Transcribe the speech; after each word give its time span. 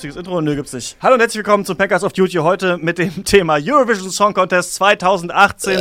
Lustiges 0.00 0.16
Intro? 0.16 0.40
Nö, 0.40 0.56
gibt's 0.56 0.72
nicht. 0.72 0.96
Hallo 1.02 1.12
und 1.12 1.20
herzlich 1.20 1.44
willkommen 1.44 1.66
zu 1.66 1.74
Packers 1.74 2.04
of 2.04 2.14
Duty. 2.14 2.38
Heute 2.38 2.78
mit 2.78 2.96
dem 2.96 3.22
Thema 3.24 3.58
Eurovision 3.62 4.10
Song 4.10 4.32
Contest 4.32 4.76
2018 4.76 5.78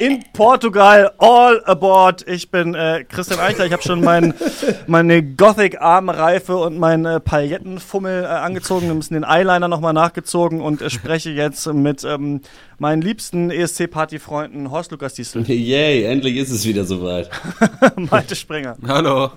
in 0.00 0.24
Portugal. 0.32 1.12
All 1.18 1.62
aboard. 1.66 2.26
Ich 2.26 2.50
bin 2.50 2.74
äh, 2.74 3.04
Christian 3.08 3.38
Eichler. 3.38 3.66
Ich 3.66 3.72
habe 3.72 3.80
schon 3.80 4.00
mein, 4.00 4.34
meine 4.88 5.22
Gothic-Armreife 5.22 6.56
und 6.56 6.80
meinen 6.80 7.04
äh, 7.04 7.20
Palettenfummel 7.20 8.24
äh, 8.24 8.26
angezogen. 8.26 8.90
Ein 8.90 8.98
bisschen 8.98 9.22
den 9.22 9.24
Eyeliner 9.24 9.68
nochmal 9.68 9.92
nachgezogen 9.92 10.60
und 10.60 10.82
äh, 10.82 10.90
spreche 10.90 11.30
jetzt 11.30 11.72
mit 11.72 12.02
ähm, 12.02 12.40
meinen 12.78 13.02
liebsten 13.02 13.52
ESC-Party-Freunden 13.52 14.72
Horst 14.72 14.90
Lukas 14.90 15.14
Diesel. 15.14 15.48
Yay, 15.48 16.06
endlich 16.06 16.38
ist 16.38 16.50
es 16.50 16.66
wieder 16.66 16.84
soweit. 16.84 17.30
Malte 17.94 18.34
Springer. 18.34 18.76
Hallo. 18.88 19.30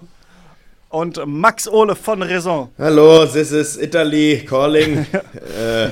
Und 0.94 1.20
Max 1.26 1.68
Ole 1.68 1.96
von 1.96 2.22
Raison. 2.22 2.70
Hallo, 2.78 3.26
this 3.26 3.52
is 3.52 3.78
Italy 3.82 4.46
calling. 4.48 5.00
äh, 5.58 5.90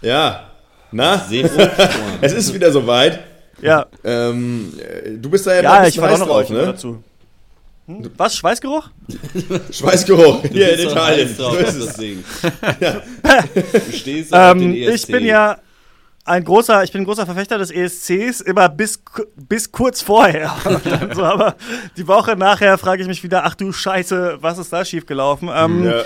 ja, 0.00 0.48
na? 0.90 1.26
es 2.22 2.32
ist 2.32 2.54
wieder 2.54 2.72
soweit. 2.72 3.24
Ja. 3.60 3.84
Ähm, 4.02 4.72
du 5.20 5.28
bist 5.28 5.46
da 5.46 5.54
ja, 5.54 5.62
ja 5.62 5.86
ich 5.86 6.00
heiß 6.00 6.20
drauf, 6.20 6.48
ne? 6.48 6.64
Dazu. 6.64 7.04
Hm? 7.86 8.10
Was? 8.16 8.34
Schweißgeruch? 8.36 8.88
Schweißgeruch, 9.70 10.44
hier 10.50 10.78
in 10.78 10.88
Italien. 10.88 11.34
So 11.36 11.54
ist 11.56 11.74
es. 11.76 12.00
ja. 12.80 13.02
Du 13.62 13.92
stehst 13.92 14.32
auf 14.32 14.52
ähm, 14.52 14.60
den 14.60 14.74
ESC. 14.76 14.94
Ich 14.94 15.06
bin 15.08 15.26
ja 15.26 15.58
ein 16.24 16.44
großer, 16.44 16.84
ich 16.84 16.92
bin 16.92 17.02
ein 17.02 17.04
großer 17.04 17.26
Verfechter 17.26 17.58
des 17.58 17.70
ESCs, 17.70 18.40
immer 18.42 18.68
bis, 18.68 19.02
bis 19.34 19.72
kurz 19.72 20.02
vorher. 20.02 20.54
so, 21.14 21.24
aber 21.24 21.56
die 21.96 22.06
Woche 22.06 22.36
nachher 22.36 22.78
frage 22.78 23.02
ich 23.02 23.08
mich 23.08 23.24
wieder, 23.24 23.44
ach 23.44 23.56
du 23.56 23.72
Scheiße, 23.72 24.38
was 24.40 24.58
ist 24.58 24.72
da 24.72 24.84
schiefgelaufen? 24.84 25.50
Ähm, 25.52 25.84
ja. 25.84 26.02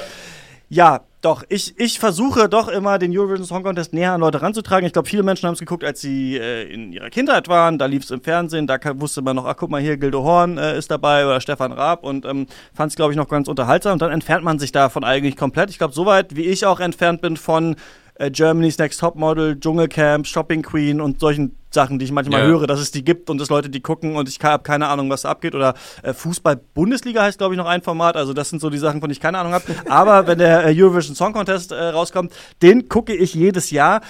ja. 0.71 1.01
doch, 1.21 1.45
ich, 1.51 1.79
ich 1.79 1.99
versuche 1.99 2.49
doch 2.49 2.69
immer 2.69 2.99
den 2.99 3.17
Eurovision 3.17 3.47
Song 3.47 3.63
Contest 3.63 3.93
näher 3.93 4.13
an 4.13 4.21
Leute 4.23 4.41
ranzutragen. 4.41 4.87
Ich 4.87 4.95
glaube, 4.95 5.09
viele 5.09 5.23
Menschen 5.23 5.49
haben 5.49 5.55
es 5.55 5.61
geguckt, 5.61 5.85
als 5.85 6.01
sie 6.01 6.39
äh, 6.39 6.63
in 6.73 6.95
ihrer 6.95 7.11
Kindheit 7.11 7.49
waren. 7.49 7.77
Da 7.79 7.85
lief 7.85 8.05
es 8.05 8.11
im 8.11 8.23
Fernsehen, 8.23 8.67
da 8.67 8.79
wusste 8.99 9.21
man 9.21 9.37
noch, 9.37 9.45
ach 9.45 9.57
guck 9.59 9.69
mal 9.69 9.83
hier, 9.83 9.99
Gildo 9.99 10.23
Horn 10.23 10.57
äh, 10.57 10.79
ist 10.79 10.91
dabei 10.91 11.27
oder 11.27 11.43
Stefan 11.43 11.73
Raab 11.73 12.05
und 12.05 12.25
ähm, 12.25 12.47
fand 12.73 12.91
es, 12.91 12.97
glaube 12.97 13.13
ich, 13.13 13.19
noch 13.19 13.29
ganz 13.29 13.49
unterhaltsam. 13.49 13.95
Und 13.95 14.03
dann 14.03 14.13
entfernt 14.13 14.45
man 14.45 14.59
sich 14.59 14.73
davon 14.73 15.05
eigentlich 15.05 15.37
komplett. 15.37 15.69
Ich 15.69 15.77
glaube, 15.77 15.93
soweit 15.93 16.37
wie 16.37 16.45
ich 16.45 16.65
auch 16.65 16.81
entfernt 16.81 17.21
bin 17.21 17.37
von 17.37 17.77
äh, 18.19 18.31
Germany's 18.31 18.79
Next 18.79 19.01
Topmodel, 19.01 19.59
Dschungelcamp, 19.59 20.27
Shopping 20.27 20.63
Queen 20.63 21.01
und 21.01 21.21
solchen 21.21 21.57
Sachen, 21.71 21.99
die 21.99 22.07
ich 22.07 22.13
manchmal 22.13 22.41
ja. 22.41 22.47
höre, 22.47 22.67
dass 22.67 22.81
es 22.81 22.91
die 22.91 23.05
gibt 23.05 23.29
und 23.29 23.41
es 23.41 23.51
Leute, 23.51 23.69
die 23.69 23.81
gucken 23.81 24.17
und 24.17 24.29
ich 24.29 24.43
habe 24.43 24.63
keine 24.63 24.89
Ahnung, 24.89 25.11
was 25.11 25.23
da 25.23 25.31
abgeht. 25.31 25.55
Oder 25.55 25.75
äh, 26.03 26.13
Fußball-Bundesliga 26.13 27.23
heißt, 27.23 27.39
glaube 27.39 27.55
ich, 27.55 27.59
noch 27.59 27.67
ein 27.67 27.83
Format. 27.83 28.17
Also 28.17 28.33
das 28.33 28.51
sind 28.51 28.61
so 28.61 28.71
die 28.71 28.79
Sachen, 28.79 29.01
von 29.01 29.09
denen 29.09 29.13
ich 29.13 29.21
keine 29.21 29.39
Ahnung 29.39 29.53
habe. 29.53 29.65
Aber 29.89 30.27
wenn 30.27 30.39
der 30.39 30.67
äh, 30.67 30.75
Eurovision 30.75 31.15
Song 31.15 31.33
Contest 31.33 31.73
äh, 31.73 31.77
rauskommt, 31.77 32.33
den 32.63 32.89
gucke 32.89 33.15
ich 33.15 33.35
jedes 33.35 33.71
Jahr 33.71 34.01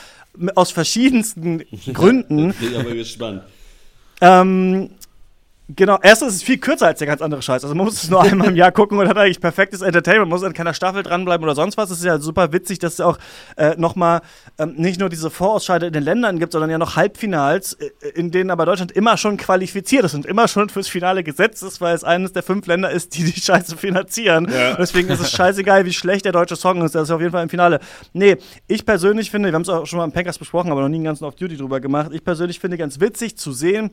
aus 0.55 0.71
verschiedensten 0.71 1.65
Gründen. 1.93 2.53
Bin 2.55 2.77
aber 2.77 2.95
gespannt. 2.95 3.43
Ähm, 4.21 4.91
Genau, 5.69 5.99
erstens 6.01 6.29
ist 6.29 6.35
es 6.37 6.43
viel 6.45 6.59
kürzer 6.59 6.87
als 6.87 7.01
der 7.01 7.09
ganz 7.09 7.21
andere 7.21 7.43
Scheiß. 7.43 7.65
Also 7.65 7.75
man 7.75 7.87
muss 7.87 8.01
es 8.01 8.09
nur 8.09 8.23
einmal 8.23 8.49
im 8.49 8.55
Jahr 8.55 8.71
gucken 8.73 8.99
und 8.99 9.09
hat 9.09 9.19
eigentlich 9.19 9.41
perfektes 9.41 9.81
Entertainment. 9.81 10.31
Man 10.31 10.39
muss 10.39 10.45
an 10.45 10.53
keiner 10.53 10.75
Staffel 10.75 11.03
dranbleiben 11.03 11.43
oder 11.43 11.57
sonst 11.57 11.77
was. 11.77 11.91
Es 11.91 11.99
ist 11.99 12.05
ja 12.05 12.21
super 12.21 12.53
witzig, 12.53 12.79
dass 12.79 12.95
es 12.95 13.01
auch 13.01 13.19
äh, 13.57 13.75
nochmal 13.77 14.21
ähm, 14.59 14.75
nicht 14.77 15.01
nur 15.01 15.09
diese 15.09 15.29
Vorausscheide 15.29 15.87
in 15.87 15.93
den 15.93 16.05
Ländern 16.05 16.39
gibt, 16.39 16.53
sondern 16.53 16.71
ja 16.71 16.79
noch 16.79 16.95
Halbfinals, 16.95 17.73
äh, 17.73 17.91
in 18.15 18.31
denen 18.31 18.53
aber 18.53 18.65
Deutschland 18.65 18.93
immer 18.93 19.17
schon 19.17 19.39
qualifiziert 19.39 20.05
ist 20.05 20.15
und 20.15 20.25
immer 20.25 20.47
schon 20.47 20.69
fürs 20.69 20.87
Finale 20.87 21.25
gesetzt 21.25 21.65
ist, 21.65 21.81
weil 21.81 21.97
es 21.97 22.05
eines 22.05 22.33
der 22.33 22.45
fünf 22.45 22.69
Länder 22.69 22.91
ist, 22.91 23.17
die 23.17 23.25
die 23.25 23.41
Scheiße 23.41 23.77
finanzieren. 23.77 24.47
Ja. 24.49 24.77
Deswegen 24.77 25.09
ist 25.09 25.21
es 25.21 25.33
scheißegal, 25.33 25.85
wie 25.85 25.93
schlecht 25.93 26.27
der 26.27 26.33
deutsche 26.33 26.55
Song 26.55 26.81
ist. 26.83 26.95
Das 26.95 27.05
ist 27.05 27.11
auf 27.11 27.21
jeden 27.21 27.33
Fall 27.33 27.43
im 27.43 27.49
Finale. 27.49 27.81
Nee, 28.13 28.37
ich 28.69 28.87
persönlich 28.87 29.33
finde, 29.33 29.49
wir 29.49 29.55
haben 29.55 29.63
es 29.63 29.69
auch 29.69 29.85
schon 29.85 29.99
mal 29.99 30.05
im 30.05 30.13
Pankers 30.13 30.39
besprochen, 30.39 30.71
aber 30.71 30.83
noch 30.83 30.89
nie 30.89 30.97
einen 30.97 31.05
ganzen 31.05 31.25
Off-Duty 31.25 31.57
drüber 31.57 31.81
gemacht. 31.81 32.13
Ich 32.13 32.23
persönlich 32.23 32.61
finde 32.61 32.79
ganz 32.79 33.01
witzig 33.01 33.37
zu 33.37 33.51
sehen, 33.51 33.91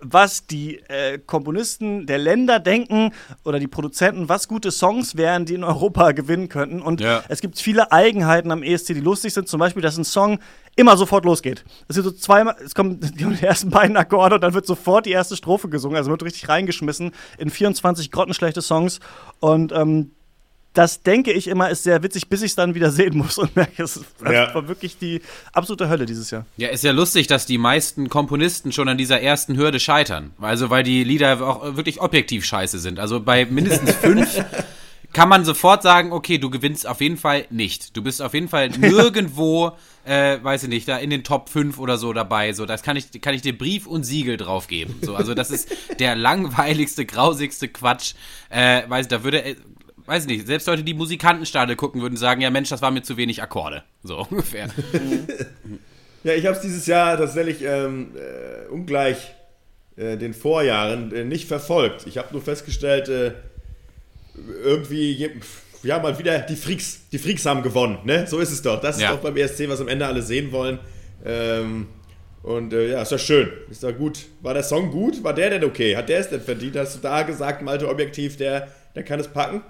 was 0.00 0.46
die 0.46 0.78
äh, 0.88 1.18
Komponisten 1.18 2.06
der 2.06 2.18
Länder 2.18 2.58
denken 2.58 3.12
oder 3.44 3.58
die 3.58 3.68
Produzenten, 3.68 4.28
was 4.28 4.48
gute 4.48 4.70
Songs 4.70 5.16
wären, 5.16 5.44
die 5.44 5.54
in 5.54 5.64
Europa 5.64 6.12
gewinnen 6.12 6.48
könnten. 6.48 6.80
Und 6.80 7.00
ja. 7.00 7.22
es 7.28 7.40
gibt 7.40 7.58
viele 7.58 7.92
Eigenheiten 7.92 8.50
am 8.50 8.62
ESC, 8.62 8.88
die 8.88 9.00
lustig 9.00 9.34
sind. 9.34 9.48
Zum 9.48 9.60
Beispiel, 9.60 9.82
dass 9.82 9.98
ein 9.98 10.04
Song 10.04 10.38
immer 10.76 10.96
sofort 10.96 11.24
losgeht. 11.24 11.64
Es 11.88 11.94
sind 11.94 12.04
so 12.04 12.10
zweimal, 12.10 12.56
es 12.64 12.74
kommen 12.74 13.00
die 13.14 13.44
ersten 13.44 13.70
beiden 13.70 13.96
Akkorde 13.96 14.36
und 14.36 14.40
dann 14.40 14.54
wird 14.54 14.66
sofort 14.66 15.06
die 15.06 15.12
erste 15.12 15.36
Strophe 15.36 15.68
gesungen. 15.68 15.96
Also 15.96 16.10
wird 16.10 16.22
richtig 16.22 16.48
reingeschmissen 16.48 17.12
in 17.38 17.50
24 17.50 18.10
grottenschlechte 18.10 18.62
Songs. 18.62 19.00
Und 19.40 19.72
ähm, 19.72 20.12
das 20.72 21.02
denke 21.02 21.32
ich 21.32 21.48
immer, 21.48 21.68
ist 21.68 21.82
sehr 21.82 22.02
witzig, 22.02 22.28
bis 22.28 22.42
ich 22.42 22.52
es 22.52 22.54
dann 22.54 22.74
wieder 22.74 22.90
sehen 22.90 23.16
muss 23.16 23.38
und 23.38 23.56
merke, 23.56 23.82
es 23.82 24.00
ja. 24.24 24.54
war 24.54 24.68
wirklich 24.68 24.98
die 24.98 25.20
absolute 25.52 25.88
Hölle 25.88 26.06
dieses 26.06 26.30
Jahr. 26.30 26.46
Ja, 26.56 26.68
ist 26.68 26.84
ja 26.84 26.92
lustig, 26.92 27.26
dass 27.26 27.44
die 27.46 27.58
meisten 27.58 28.08
Komponisten 28.08 28.70
schon 28.70 28.88
an 28.88 28.96
dieser 28.96 29.20
ersten 29.20 29.56
Hürde 29.56 29.80
scheitern. 29.80 30.32
Also, 30.40 30.70
weil 30.70 30.84
die 30.84 31.02
Lieder 31.02 31.40
auch 31.46 31.76
wirklich 31.76 32.00
objektiv 32.00 32.44
scheiße 32.44 32.78
sind. 32.78 33.00
Also 33.00 33.20
bei 33.20 33.46
mindestens 33.46 33.94
fünf 33.96 34.44
kann 35.12 35.28
man 35.28 35.44
sofort 35.44 35.82
sagen, 35.82 36.12
okay, 36.12 36.38
du 36.38 36.50
gewinnst 36.50 36.86
auf 36.86 37.00
jeden 37.00 37.16
Fall 37.16 37.46
nicht. 37.50 37.96
Du 37.96 38.02
bist 38.02 38.22
auf 38.22 38.34
jeden 38.34 38.48
Fall 38.48 38.68
nirgendwo, 38.78 39.72
äh, 40.04 40.38
weiß 40.42 40.64
ich 40.64 40.68
nicht, 40.68 40.86
da 40.86 40.98
in 40.98 41.10
den 41.10 41.24
Top 41.24 41.48
5 41.48 41.78
oder 41.78 41.98
so 41.98 42.12
dabei. 42.12 42.52
So, 42.52 42.64
das 42.64 42.82
kann 42.82 42.96
ich, 42.96 43.20
kann 43.20 43.34
ich 43.34 43.42
dir 43.42 43.56
Brief 43.56 43.86
und 43.86 44.04
Siegel 44.04 44.36
drauf 44.36 44.68
geben. 44.68 44.98
So, 45.02 45.16
also 45.16 45.34
das 45.34 45.50
ist 45.50 45.74
der 45.98 46.14
langweiligste, 46.16 47.06
grausigste 47.06 47.68
Quatsch. 47.68 48.14
Äh, 48.50 48.82
weiß 48.88 49.06
ich, 49.06 49.08
da 49.08 49.24
würde, 49.24 49.44
äh, 49.44 49.56
weiß 50.10 50.24
ich 50.24 50.28
nicht, 50.28 50.46
selbst 50.48 50.66
Leute, 50.66 50.82
die 50.82 50.92
Musikantenstadel 50.92 51.76
gucken, 51.76 52.02
würden 52.02 52.16
sagen, 52.16 52.40
ja 52.40 52.50
Mensch, 52.50 52.68
das 52.68 52.82
war 52.82 52.90
mir 52.90 53.02
zu 53.02 53.16
wenig 53.16 53.42
Akkorde. 53.42 53.84
So 54.02 54.26
ungefähr. 54.30 54.68
ja, 56.24 56.34
ich 56.34 56.44
habe 56.46 56.56
es 56.56 56.62
dieses 56.62 56.86
Jahr 56.86 57.16
tatsächlich 57.16 57.62
ähm, 57.62 58.08
äh, 58.16 58.68
ungleich 58.68 59.32
äh, 59.96 60.16
den 60.16 60.34
Vorjahren 60.34 61.14
äh, 61.14 61.24
nicht 61.24 61.46
verfolgt. 61.46 62.08
Ich 62.08 62.18
habe 62.18 62.28
nur 62.32 62.42
festgestellt, 62.42 63.08
äh, 63.08 63.32
irgendwie, 64.64 65.30
ja, 65.84 66.00
mal 66.00 66.18
wieder 66.18 66.40
die 66.40 66.56
Freaks, 66.56 67.02
die 67.12 67.18
Freaks 67.18 67.46
haben 67.46 67.62
gewonnen, 67.62 67.98
ne? 68.04 68.26
So 68.26 68.40
ist 68.40 68.50
es 68.50 68.62
doch. 68.62 68.80
Das 68.80 68.96
ist 68.96 69.02
ja. 69.02 69.12
doch 69.12 69.20
beim 69.20 69.36
ESC, 69.36 69.68
was 69.68 69.80
am 69.80 69.88
Ende 69.88 70.06
alle 70.06 70.22
sehen 70.22 70.50
wollen. 70.50 70.80
Ähm, 71.24 71.86
und 72.42 72.72
äh, 72.72 72.90
ja, 72.90 73.02
ist 73.02 73.12
doch 73.12 73.18
schön. 73.18 73.48
Ist 73.70 73.84
doch 73.84 73.96
gut. 73.96 74.26
War 74.40 74.54
der 74.54 74.64
Song 74.64 74.90
gut? 74.90 75.22
War 75.22 75.34
der 75.34 75.50
denn 75.50 75.64
okay? 75.64 75.96
Hat 75.96 76.08
der 76.08 76.18
es 76.18 76.30
denn 76.30 76.40
verdient? 76.40 76.76
Hast 76.76 76.96
du 76.96 77.00
da 77.00 77.22
gesagt, 77.22 77.62
Malte 77.62 77.88
Objektiv, 77.88 78.36
der, 78.36 78.68
der 78.96 79.04
kann 79.04 79.20
es 79.20 79.28
packen? 79.28 79.62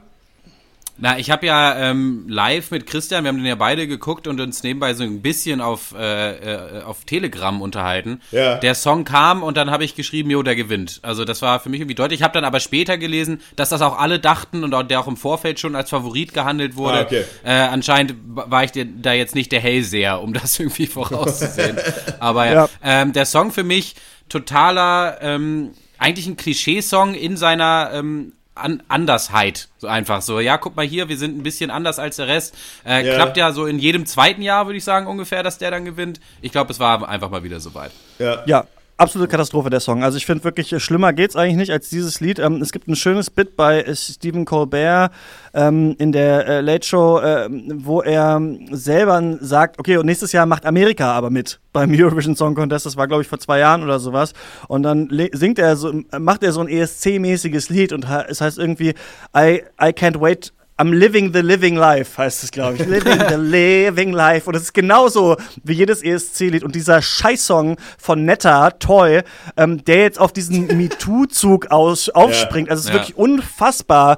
Na, 1.01 1.19
ich 1.19 1.31
habe 1.31 1.47
ja 1.47 1.91
ähm, 1.91 2.27
live 2.29 2.71
mit 2.71 2.87
Christian, 2.87 3.25
wir 3.25 3.29
haben 3.29 3.39
den 3.39 3.47
ja 3.47 3.55
beide 3.55 3.87
geguckt 3.87 4.27
und 4.27 4.39
uns 4.39 4.63
nebenbei 4.63 4.93
so 4.93 5.03
ein 5.03 5.23
bisschen 5.23 5.63
auf, 5.63 5.95
äh, 5.99 6.79
äh, 6.79 6.83
auf 6.83 7.05
Telegram 7.07 7.63
unterhalten. 7.63 8.21
Ja. 8.33 8.59
Der 8.59 8.75
Song 8.75 9.05
kam 9.05 9.43
und 9.43 9.57
dann 9.57 9.71
habe 9.71 9.83
ich 9.85 9.95
geschrieben, 9.95 10.31
jo, 10.31 10.43
der 10.43 10.57
gewinnt. 10.57 11.01
Also 11.03 11.25
das 11.25 11.41
war 11.41 11.59
für 11.59 11.71
mich 11.71 11.81
irgendwie 11.81 11.95
deutlich. 11.95 12.21
Ich 12.21 12.25
habe 12.25 12.35
dann 12.35 12.45
aber 12.45 12.61
später 12.61 12.99
gelesen, 12.99 13.41
dass 13.57 13.71
das 13.71 13.81
auch 13.81 13.99
alle 13.99 14.19
dachten 14.19 14.63
und 14.63 14.91
der 14.91 15.01
auch 15.01 15.09
im 15.09 15.17
Vorfeld 15.17 15.59
schon 15.59 15.75
als 15.75 15.89
Favorit 15.89 16.35
gehandelt 16.35 16.77
wurde. 16.77 16.99
Ah, 16.99 17.03
okay. 17.03 17.25
äh, 17.45 17.53
anscheinend 17.53 18.15
war 18.27 18.63
ich 18.65 18.73
da 18.73 19.13
jetzt 19.15 19.35
nicht 19.35 19.53
der 19.53 19.61
Hellseher, 19.61 20.21
um 20.21 20.35
das 20.35 20.59
irgendwie 20.61 20.87
vorauszusehen. 20.87 21.79
aber 22.19 22.47
ja. 22.47 22.69
ähm, 22.85 23.15
der 23.15 23.25
Song 23.25 23.53
für 23.53 23.65
mich 23.65 23.95
totaler, 24.29 25.19
ähm, 25.23 25.71
eigentlich 25.99 26.27
ein 26.27 26.37
Klischeesong 26.37 27.15
in 27.15 27.37
seiner 27.37 27.91
ähm, 27.95 28.33
an 28.55 28.83
Andersheit. 28.89 29.69
So 29.79 29.87
einfach 29.87 30.23
so. 30.23 30.41
Ja, 30.41 30.59
guck 30.59 30.77
mal 30.77 30.87
hier, 30.87 31.09
wir 31.09 31.17
sind 31.17 31.39
ein 31.39 31.43
bisschen 31.43 31.71
anders 31.71 31.99
als 31.99 32.17
der 32.17 32.29
Rest. 32.29 32.57
Äh, 32.85 33.07
ja. 33.07 33.15
Klappt 33.15 33.37
ja 33.37 33.53
so 33.53 33.67
in 33.67 33.79
jedem 33.79 34.07
zweiten 34.07 34.43
Jahr, 34.43 34.67
würde 34.67 34.77
ich 34.79 34.85
sagen, 34.85 35.07
ungefähr, 35.07 35.43
dass 35.43 35.59
der 35.59 35.71
dann 35.71 35.85
gewinnt. 35.85 36.21
Ich 36.43 36.53
glaube, 36.53 36.73
es 36.73 36.81
war 36.81 37.09
einfach 37.09 37.31
mal 37.31 37.43
wieder 37.43 37.61
soweit. 37.61 37.93
Ja. 38.19 38.43
ja, 38.47 38.67
absolute 39.01 39.31
Katastrophe 39.31 39.71
der 39.71 39.81
Song. 39.81 40.05
Also 40.05 40.19
ich 40.19 40.27
finde 40.27 40.45
wirklich, 40.45 40.73
äh, 40.73 40.81
schlimmer 40.81 41.13
geht's 41.13 41.35
eigentlich 41.35 41.57
nicht 41.57 41.71
als 41.71 41.89
dieses 41.89 42.21
Lied. 42.21 42.39
Ähm, 42.39 42.61
es 42.61 42.71
gibt 42.71 42.87
ein 42.87 42.97
schönes 42.97 43.31
Bit 43.31 43.57
bei 43.57 43.83
äh, 43.83 43.97
Stephen 43.97 44.45
Colbert 44.45 45.11
ähm, 45.55 45.97
in 45.99 46.13
der 46.13 46.47
äh, 46.47 46.61
Late 46.61 46.87
Show, 46.87 47.19
äh, 47.19 47.49
wo 47.51 48.03
er 48.03 48.41
selber 48.71 49.39
sagt, 49.41 49.79
okay, 49.79 49.97
und 49.97 50.07
nächstes 50.07 50.33
Jahr 50.33 50.47
macht 50.47 50.67
Amerika 50.67 51.13
aber 51.13 51.31
mit 51.31 51.61
beim 51.73 51.91
Eurovision 51.93 52.37
Song 52.37 52.55
Contest. 52.55 52.87
Das 52.87 52.97
war, 52.97 53.09
glaube 53.09 53.23
ich, 53.23 53.29
vor 53.29 53.39
zwei 53.39 53.59
Jahren 53.59 53.83
oder 53.83 53.99
sowas. 53.99 54.35
Und 54.69 54.83
dann 54.83 55.09
singt 55.33 55.59
er 55.59 55.77
so, 55.77 55.93
macht 56.19 56.43
er 56.43 56.53
so 56.53 56.61
ein 56.61 56.69
ESC-mäßiges 56.69 57.73
Lied 57.73 57.93
und 57.93 58.07
es 58.29 58.41
heißt 58.41 58.59
irgendwie 58.59 58.95
I, 59.37 59.63
I 59.81 59.93
can't 59.93 60.21
wait 60.21 60.53
I'm 60.81 60.95
living 60.95 61.35
the 61.35 61.43
living 61.43 61.77
life, 61.77 62.17
heißt 62.17 62.43
es, 62.43 62.51
glaube 62.51 62.77
ich. 62.79 62.87
Living 62.87 63.21
the 63.29 63.35
living 63.37 64.13
life. 64.13 64.49
Und 64.49 64.57
es 64.57 64.63
ist 64.63 64.73
genauso 64.73 65.37
wie 65.63 65.75
jedes 65.75 66.03
ESC-Lied. 66.03 66.65
Und 66.65 66.75
dieser 66.75 67.03
Scheißsong 67.03 67.77
von 67.99 68.25
Netta, 68.25 68.71
Toy, 68.71 69.21
ähm, 69.59 69.85
der 69.85 69.97
jetzt 69.97 70.19
auf 70.19 70.33
diesen 70.33 70.69
MeToo-Zug 70.69 71.67
aufspringt. 71.71 72.71
Also 72.71 72.81
es 72.81 72.87
ist 72.87 72.89
ja. 72.89 72.95
wirklich 72.95 73.19
unfassbar 73.19 74.17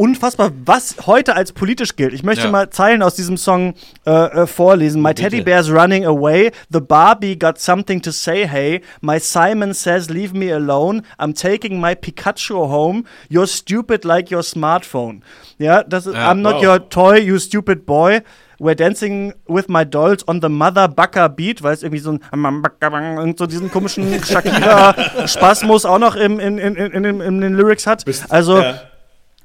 unfassbar, 0.00 0.50
was 0.64 1.06
heute 1.06 1.36
als 1.36 1.52
politisch 1.52 1.94
gilt. 1.94 2.14
Ich 2.14 2.22
möchte 2.22 2.46
ja. 2.46 2.50
mal 2.50 2.70
Zeilen 2.70 3.02
aus 3.02 3.14
diesem 3.14 3.36
Song 3.36 3.74
äh, 4.06 4.10
äh, 4.10 4.46
vorlesen. 4.46 5.02
My 5.02 5.10
Bitte. 5.10 5.24
teddy 5.24 5.42
bear's 5.42 5.70
running 5.70 6.06
away. 6.06 6.52
The 6.72 6.80
Barbie 6.80 7.38
got 7.38 7.58
something 7.58 8.00
to 8.00 8.10
say, 8.10 8.46
hey. 8.46 8.80
My 9.02 9.20
Simon 9.20 9.74
says, 9.74 10.08
leave 10.08 10.34
me 10.34 10.50
alone. 10.52 11.02
I'm 11.18 11.34
taking 11.34 11.78
my 11.78 11.94
Pikachu 11.94 12.68
home. 12.68 13.04
You're 13.28 13.46
stupid 13.46 14.06
like 14.06 14.32
your 14.32 14.42
smartphone. 14.42 15.20
Ja, 15.58 15.82
das 15.82 16.06
ist, 16.06 16.14
ja, 16.14 16.30
I'm 16.30 16.40
not 16.40 16.54
wow. 16.54 16.64
your 16.64 16.88
toy, 16.88 17.18
you 17.18 17.38
stupid 17.38 17.84
boy. 17.84 18.22
We're 18.58 18.74
Dancing 18.74 19.32
with 19.48 19.68
My 19.68 19.84
Dolls 19.84 20.26
on 20.28 20.40
the 20.42 20.50
Mother 20.50 20.86
Bucker 20.86 21.30
Beat, 21.30 21.62
weil 21.62 21.72
es 21.72 21.82
irgendwie 21.82 22.00
so 22.00 22.18
ein 22.30 23.34
so 23.36 23.46
diesen 23.46 23.70
komischen 23.70 24.12
Shakira-Spasmus 24.22 25.86
auch 25.86 25.98
noch 25.98 26.14
im, 26.14 26.38
in, 26.38 26.58
in, 26.58 26.76
in, 26.76 27.20
in, 27.20 27.40
den 27.40 27.54
Lyrics 27.54 27.86
hat. 27.86 28.04
Also 28.28 28.60
ja. 28.60 28.80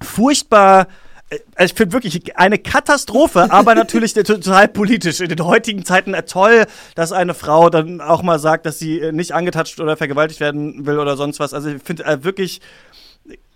Furchtbar 0.06 0.88
äh, 1.30 1.40
ich 1.64 1.74
finde 1.74 1.94
wirklich 1.94 2.38
eine 2.38 2.58
Katastrophe, 2.58 3.48
aber 3.52 3.76
natürlich 3.76 4.14
total 4.14 4.68
politisch. 4.68 5.20
In 5.22 5.30
den 5.30 5.44
heutigen 5.44 5.86
Zeiten 5.86 6.14
äh, 6.14 6.24
toll, 6.24 6.66
dass 6.96 7.12
eine 7.12 7.34
Frau 7.34 7.70
dann 7.70 8.02
auch 8.02 8.22
mal 8.22 8.40
sagt, 8.40 8.66
dass 8.66 8.80
sie 8.80 9.00
äh, 9.00 9.12
nicht 9.12 9.34
angetatscht 9.34 9.80
oder 9.80 9.98
vergewaltigt 9.98 10.40
werden 10.40 10.86
will 10.86 11.00
oder 11.00 11.18
sonst 11.18 11.40
was. 11.40 11.54
Also 11.54 11.70
ich 11.70 11.82
finde 11.84 12.06
äh, 12.06 12.24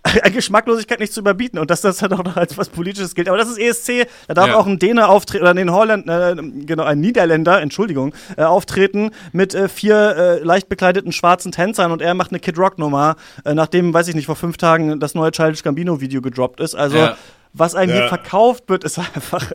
Geschmacklosigkeit 0.32 1.00
nicht 1.00 1.12
zu 1.12 1.20
überbieten 1.20 1.58
und 1.58 1.70
dass 1.70 1.82
das 1.82 2.00
halt 2.02 2.12
auch 2.12 2.24
noch 2.24 2.36
als 2.36 2.56
was 2.56 2.68
Politisches 2.68 3.14
gilt. 3.14 3.28
Aber 3.28 3.38
das 3.38 3.48
ist 3.48 3.58
ESC, 3.58 4.08
da 4.28 4.34
darf 4.34 4.48
ja. 4.48 4.56
auch 4.56 4.66
ein 4.66 4.78
Däne 4.78 5.08
auftreten, 5.08 5.42
oder 5.42 5.54
ein 5.54 5.70
Holland, 5.70 6.08
äh, 6.08 6.36
genau, 6.64 6.84
ein 6.84 7.00
Niederländer, 7.00 7.60
Entschuldigung, 7.60 8.14
äh, 8.36 8.42
auftreten 8.42 9.10
mit 9.32 9.54
äh, 9.54 9.68
vier 9.68 10.16
äh, 10.16 10.44
leicht 10.44 10.68
bekleideten 10.68 11.12
schwarzen 11.12 11.52
Tänzern 11.52 11.92
und 11.92 12.02
er 12.02 12.14
macht 12.14 12.30
eine 12.30 12.40
Kid 12.40 12.58
Rock 12.58 12.78
Nummer, 12.78 13.16
äh, 13.44 13.54
nachdem, 13.54 13.92
weiß 13.92 14.08
ich 14.08 14.14
nicht, 14.14 14.26
vor 14.26 14.36
fünf 14.36 14.56
Tagen 14.56 15.00
das 15.00 15.14
neue 15.14 15.32
Childish 15.32 15.62
Gambino 15.62 16.00
Video 16.00 16.22
gedroppt 16.22 16.60
ist. 16.60 16.74
Also, 16.74 16.96
ja. 16.96 17.16
was 17.52 17.74
einem 17.74 17.92
ja. 17.92 18.00
hier 18.00 18.08
verkauft 18.08 18.64
wird, 18.68 18.84
ist 18.84 18.98
einfach 19.14 19.52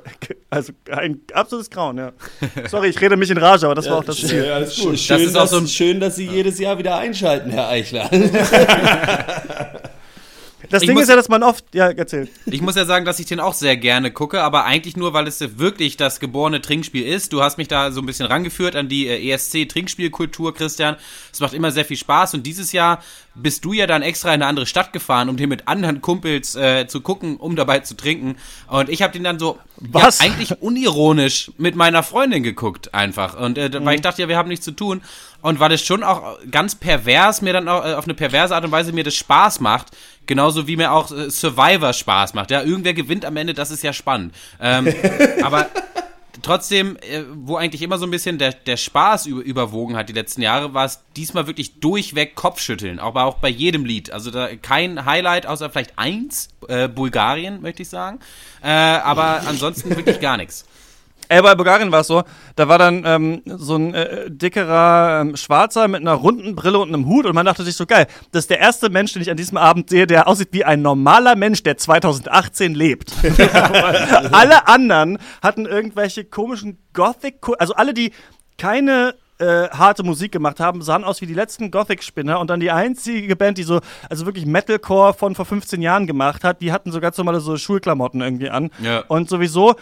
also 0.51 0.73
ein 0.91 1.21
absolutes 1.33 1.71
Grauen, 1.71 1.97
ja. 1.97 2.11
Sorry, 2.69 2.89
ich 2.89 3.01
rede 3.01 3.17
mich 3.17 3.31
in 3.31 3.37
Rage, 3.37 3.65
aber 3.65 3.75
das 3.75 3.89
war 3.89 3.97
auch 3.97 4.05
das 4.05 4.17
Ziel. 4.17 4.45
Ja, 4.45 4.59
gut. 4.59 4.99
Schön, 4.99 5.17
das 5.17 5.21
ist 5.21 5.37
auch 5.37 5.47
so 5.47 5.65
schön, 5.65 5.99
dass 5.99 6.17
Sie 6.17 6.27
jedes 6.27 6.59
Jahr 6.59 6.77
wieder 6.77 6.97
einschalten, 6.97 7.49
Herr 7.49 7.69
Eichler. 7.69 8.09
Das 10.69 10.83
ich 10.83 10.87
Ding 10.87 10.97
ist 10.97 11.09
ja, 11.09 11.15
dass 11.15 11.29
man 11.29 11.43
oft, 11.43 11.63
ja, 11.73 11.89
erzählt. 11.89 12.29
Ich 12.45 12.61
muss 12.61 12.75
ja 12.75 12.85
sagen, 12.85 13.05
dass 13.05 13.19
ich 13.19 13.25
den 13.25 13.39
auch 13.39 13.53
sehr 13.53 13.77
gerne 13.77 14.11
gucke, 14.11 14.41
aber 14.41 14.65
eigentlich 14.65 14.97
nur, 14.97 15.13
weil 15.13 15.27
es 15.27 15.39
wirklich 15.57 15.97
das 15.97 16.19
geborene 16.19 16.61
Trinkspiel 16.61 17.05
ist. 17.05 17.33
Du 17.33 17.41
hast 17.41 17.57
mich 17.57 17.67
da 17.67 17.91
so 17.91 18.01
ein 18.01 18.05
bisschen 18.05 18.25
rangeführt 18.25 18.75
an 18.75 18.87
die 18.87 19.07
äh, 19.07 19.31
ESC-Trinkspielkultur, 19.31 20.53
Christian. 20.53 20.95
Es 21.31 21.39
macht 21.39 21.53
immer 21.53 21.71
sehr 21.71 21.85
viel 21.85 21.97
Spaß 21.97 22.33
und 22.33 22.43
dieses 22.43 22.71
Jahr 22.71 23.01
bist 23.35 23.65
du 23.65 23.73
ja 23.73 23.85
dann 23.85 24.01
extra 24.01 24.29
in 24.29 24.35
eine 24.35 24.47
andere 24.47 24.65
Stadt 24.65 24.93
gefahren, 24.93 25.29
um 25.29 25.37
den 25.37 25.49
mit 25.49 25.67
anderen 25.67 26.01
Kumpels 26.01 26.55
äh, 26.55 26.87
zu 26.87 27.01
gucken, 27.01 27.37
um 27.37 27.55
dabei 27.55 27.79
zu 27.79 27.95
trinken. 27.95 28.37
Und 28.67 28.89
ich 28.89 29.01
habe 29.01 29.13
den 29.13 29.23
dann 29.23 29.39
so 29.39 29.59
Was? 29.77 30.19
Ja, 30.19 30.25
eigentlich 30.25 30.61
unironisch 30.61 31.51
mit 31.57 31.75
meiner 31.75 32.01
Freundin 32.01 32.43
geguckt 32.43 32.93
einfach. 32.93 33.37
Und 33.37 33.57
äh, 33.57 33.69
mhm. 33.69 33.85
weil 33.85 33.95
ich 33.95 34.01
dachte, 34.01 34.21
ja, 34.21 34.29
wir 34.29 34.37
haben 34.37 34.49
nichts 34.49 34.65
zu 34.65 34.71
tun. 34.71 35.01
Und 35.41 35.59
weil 35.59 35.71
es 35.73 35.85
schon 35.85 36.03
auch 36.03 36.39
ganz 36.49 36.75
pervers 36.75 37.41
mir 37.41 37.53
dann 37.53 37.67
auch 37.67 37.85
äh, 37.85 37.93
auf 37.93 38.05
eine 38.05 38.13
perverse 38.13 38.55
Art 38.55 38.65
und 38.65 38.71
Weise 38.71 38.93
mir 38.93 39.03
das 39.03 39.15
Spaß 39.15 39.59
macht, 39.59 39.89
Genauso 40.25 40.67
wie 40.67 40.75
mir 40.75 40.91
auch 40.91 41.11
äh, 41.11 41.29
Survivor 41.29 41.93
Spaß 41.93 42.33
macht. 42.33 42.51
Ja, 42.51 42.63
irgendwer 42.63 42.93
gewinnt 42.93 43.25
am 43.25 43.37
Ende, 43.37 43.53
das 43.53 43.71
ist 43.71 43.83
ja 43.83 43.93
spannend. 43.93 44.33
Ähm, 44.59 44.93
aber 45.43 45.69
trotzdem, 46.41 46.97
äh, 46.97 47.23
wo 47.33 47.57
eigentlich 47.57 47.81
immer 47.81 47.97
so 47.97 48.05
ein 48.05 48.11
bisschen 48.11 48.37
der, 48.37 48.53
der 48.53 48.77
Spaß 48.77 49.25
über, 49.25 49.41
überwogen 49.41 49.95
hat 49.95 50.09
die 50.09 50.13
letzten 50.13 50.41
Jahre, 50.41 50.73
war 50.73 50.85
es 50.85 51.01
diesmal 51.15 51.47
wirklich 51.47 51.79
durchweg 51.79 52.35
Kopfschütteln. 52.35 52.99
Aber 52.99 53.25
auch 53.25 53.35
bei 53.35 53.49
jedem 53.49 53.85
Lied. 53.85 54.11
Also 54.11 54.31
da 54.31 54.55
kein 54.55 55.05
Highlight, 55.05 55.47
außer 55.47 55.69
vielleicht 55.69 55.97
eins, 55.97 56.49
äh, 56.67 56.87
Bulgarien, 56.87 57.61
möchte 57.61 57.81
ich 57.81 57.89
sagen. 57.89 58.19
Äh, 58.61 58.69
aber 58.69 59.43
ansonsten 59.47 59.89
wirklich 59.95 60.19
gar 60.19 60.37
nichts. 60.37 60.65
Ey, 61.27 61.41
bei 61.41 61.55
Bulgarien 61.55 61.91
war 61.91 62.01
es 62.01 62.07
so, 62.07 62.23
da 62.55 62.67
war 62.67 62.77
dann 62.77 63.03
ähm, 63.05 63.41
so 63.45 63.75
ein 63.75 63.93
äh, 63.93 64.29
dickerer 64.29 65.21
ähm, 65.21 65.35
Schwarzer 65.35 65.87
mit 65.87 66.01
einer 66.01 66.13
runden 66.13 66.55
Brille 66.55 66.79
und 66.79 66.89
einem 66.89 67.05
Hut 67.05 67.25
und 67.25 67.35
man 67.35 67.45
dachte 67.45 67.63
sich 67.63 67.75
so, 67.75 67.85
geil, 67.85 68.07
das 68.31 68.43
ist 68.43 68.49
der 68.49 68.59
erste 68.59 68.89
Mensch, 68.89 69.13
den 69.13 69.21
ich 69.21 69.31
an 69.31 69.37
diesem 69.37 69.57
Abend 69.57 69.89
sehe, 69.89 70.07
der 70.07 70.27
aussieht 70.27 70.49
wie 70.51 70.65
ein 70.65 70.81
normaler 70.81 71.35
Mensch, 71.35 71.63
der 71.63 71.77
2018 71.77 72.75
lebt. 72.75 73.13
alle 74.31 74.67
anderen 74.67 75.17
hatten 75.41 75.65
irgendwelche 75.65 76.25
komischen 76.25 76.77
Gothic, 76.93 77.39
also 77.59 77.73
alle, 77.73 77.93
die 77.93 78.11
keine 78.57 79.15
äh, 79.39 79.69
harte 79.69 80.03
Musik 80.03 80.31
gemacht 80.31 80.59
haben, 80.59 80.81
sahen 80.81 81.03
aus 81.03 81.21
wie 81.21 81.25
die 81.25 81.33
letzten 81.33 81.71
Gothic-Spinner 81.71 82.39
und 82.39 82.49
dann 82.49 82.59
die 82.59 82.71
einzige 82.71 83.35
Band, 83.35 83.57
die 83.57 83.63
so, 83.63 83.81
also 84.09 84.25
wirklich 84.25 84.45
Metalcore 84.45 85.13
von 85.13 85.35
vor 85.35 85.45
15 85.45 85.81
Jahren 85.81 86.07
gemacht 86.07 86.43
hat, 86.43 86.61
die 86.61 86.71
hatten 86.71 86.91
so 86.91 86.99
ganz 87.01 87.17
normale 87.17 87.39
so 87.39 87.57
Schulklamotten 87.57 88.21
irgendwie 88.21 88.49
an. 88.49 88.71
Ja. 88.81 89.03
Und 89.07 89.29
sowieso 89.29 89.75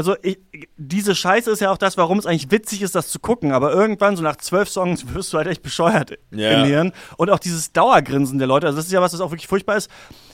also 0.00 0.16
ich, 0.22 0.38
diese 0.78 1.14
Scheiße 1.14 1.50
ist 1.50 1.60
ja 1.60 1.70
auch 1.70 1.76
das, 1.76 1.98
warum 1.98 2.18
es 2.18 2.24
eigentlich 2.24 2.50
witzig 2.50 2.80
ist, 2.80 2.94
das 2.94 3.08
zu 3.08 3.18
gucken. 3.18 3.52
Aber 3.52 3.70
irgendwann, 3.70 4.16
so 4.16 4.22
nach 4.22 4.36
zwölf 4.36 4.70
Songs, 4.70 5.04
wirst 5.14 5.30
du 5.34 5.36
halt 5.36 5.46
echt 5.46 5.62
bescheuert 5.62 6.16
yeah. 6.32 6.62
im 6.62 6.64
Hirn. 6.66 6.92
Und 7.18 7.28
auch 7.28 7.38
dieses 7.38 7.72
Dauergrinsen 7.72 8.38
der 8.38 8.48
Leute, 8.48 8.66
also 8.66 8.78
das 8.78 8.86
ist 8.86 8.92
ja 8.92 9.02
was, 9.02 9.12
das 9.12 9.20
auch 9.20 9.30
wirklich 9.30 9.46
furchtbar 9.46 9.76
ist, 9.76 9.90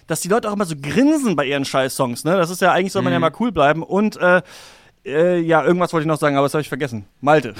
dass 0.06 0.20
die 0.20 0.28
Leute 0.28 0.48
auch 0.48 0.52
immer 0.52 0.66
so 0.66 0.76
grinsen 0.80 1.34
bei 1.34 1.46
ihren 1.46 1.64
Scheiß-Songs. 1.64 2.22
Ne? 2.22 2.36
Das 2.36 2.48
ist 2.48 2.60
ja 2.60 2.70
eigentlich, 2.70 2.92
soll 2.92 3.02
man 3.02 3.10
mhm. 3.10 3.14
ja 3.14 3.18
mal 3.18 3.32
cool 3.40 3.50
bleiben. 3.50 3.82
Und 3.82 4.16
äh, 4.18 4.42
äh, 5.04 5.40
ja, 5.40 5.64
irgendwas 5.64 5.92
wollte 5.92 6.04
ich 6.04 6.08
noch 6.08 6.20
sagen, 6.20 6.36
aber 6.36 6.44
das 6.44 6.54
habe 6.54 6.62
ich 6.62 6.68
vergessen. 6.68 7.06
Malte. 7.20 7.54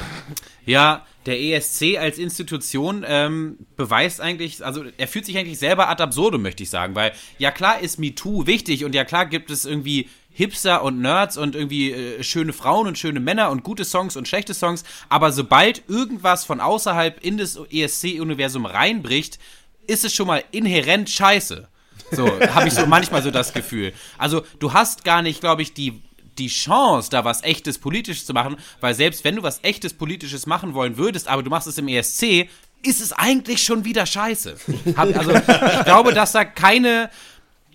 Ja, 0.64 1.04
der 1.26 1.40
ESC 1.40 1.98
als 1.98 2.18
Institution 2.18 3.04
ähm, 3.04 3.58
beweist 3.76 4.20
eigentlich, 4.20 4.64
also 4.64 4.84
er 4.96 5.08
fühlt 5.08 5.26
sich 5.26 5.36
eigentlich 5.36 5.58
selber 5.58 5.88
ad 5.88 6.00
absurdum, 6.00 6.42
möchte 6.42 6.62
ich 6.62 6.70
sagen, 6.70 6.94
weil 6.94 7.10
ja 7.38 7.50
klar 7.50 7.80
ist 7.80 7.98
MeToo 7.98 8.46
wichtig 8.46 8.84
und 8.84 8.94
ja 8.94 9.04
klar 9.04 9.26
gibt 9.26 9.50
es 9.50 9.64
irgendwie 9.64 10.08
Hipster 10.36 10.82
und 10.82 11.00
Nerds 11.00 11.38
und 11.38 11.54
irgendwie 11.54 11.92
äh, 11.92 12.22
schöne 12.22 12.52
Frauen 12.52 12.86
und 12.86 12.98
schöne 12.98 13.20
Männer 13.20 13.48
und 13.48 13.62
gute 13.62 13.86
Songs 13.86 14.16
und 14.16 14.28
schlechte 14.28 14.52
Songs, 14.52 14.84
aber 15.08 15.32
sobald 15.32 15.88
irgendwas 15.88 16.44
von 16.44 16.60
außerhalb 16.60 17.24
in 17.24 17.38
das 17.38 17.58
ESC-Universum 17.70 18.66
reinbricht, 18.66 19.38
ist 19.86 20.04
es 20.04 20.14
schon 20.14 20.26
mal 20.26 20.44
inhärent 20.50 21.08
scheiße. 21.08 21.68
So, 22.12 22.26
habe 22.54 22.68
ich 22.68 22.74
so 22.74 22.84
manchmal 22.84 23.22
so 23.22 23.30
das 23.30 23.54
Gefühl. 23.54 23.94
Also, 24.18 24.42
du 24.58 24.74
hast 24.74 25.04
gar 25.04 25.22
nicht, 25.22 25.40
glaube 25.40 25.62
ich, 25.62 25.72
die 25.72 26.02
die 26.36 26.48
Chance, 26.48 27.08
da 27.08 27.24
was 27.24 27.42
echtes 27.42 27.78
Politisches 27.78 28.26
zu 28.26 28.34
machen, 28.34 28.56
weil 28.82 28.92
selbst 28.92 29.24
wenn 29.24 29.36
du 29.36 29.42
was 29.42 29.60
echtes 29.62 29.94
Politisches 29.94 30.44
machen 30.44 30.74
wollen 30.74 30.98
würdest, 30.98 31.28
aber 31.28 31.42
du 31.42 31.48
machst 31.48 31.66
es 31.66 31.78
im 31.78 31.88
ESC, 31.88 32.50
ist 32.82 33.00
es 33.00 33.14
eigentlich 33.14 33.62
schon 33.62 33.86
wieder 33.86 34.04
scheiße. 34.04 34.58
also 34.96 35.30
ich 35.32 35.84
glaube, 35.84 36.12
dass 36.12 36.32
da 36.32 36.44
keine, 36.44 37.08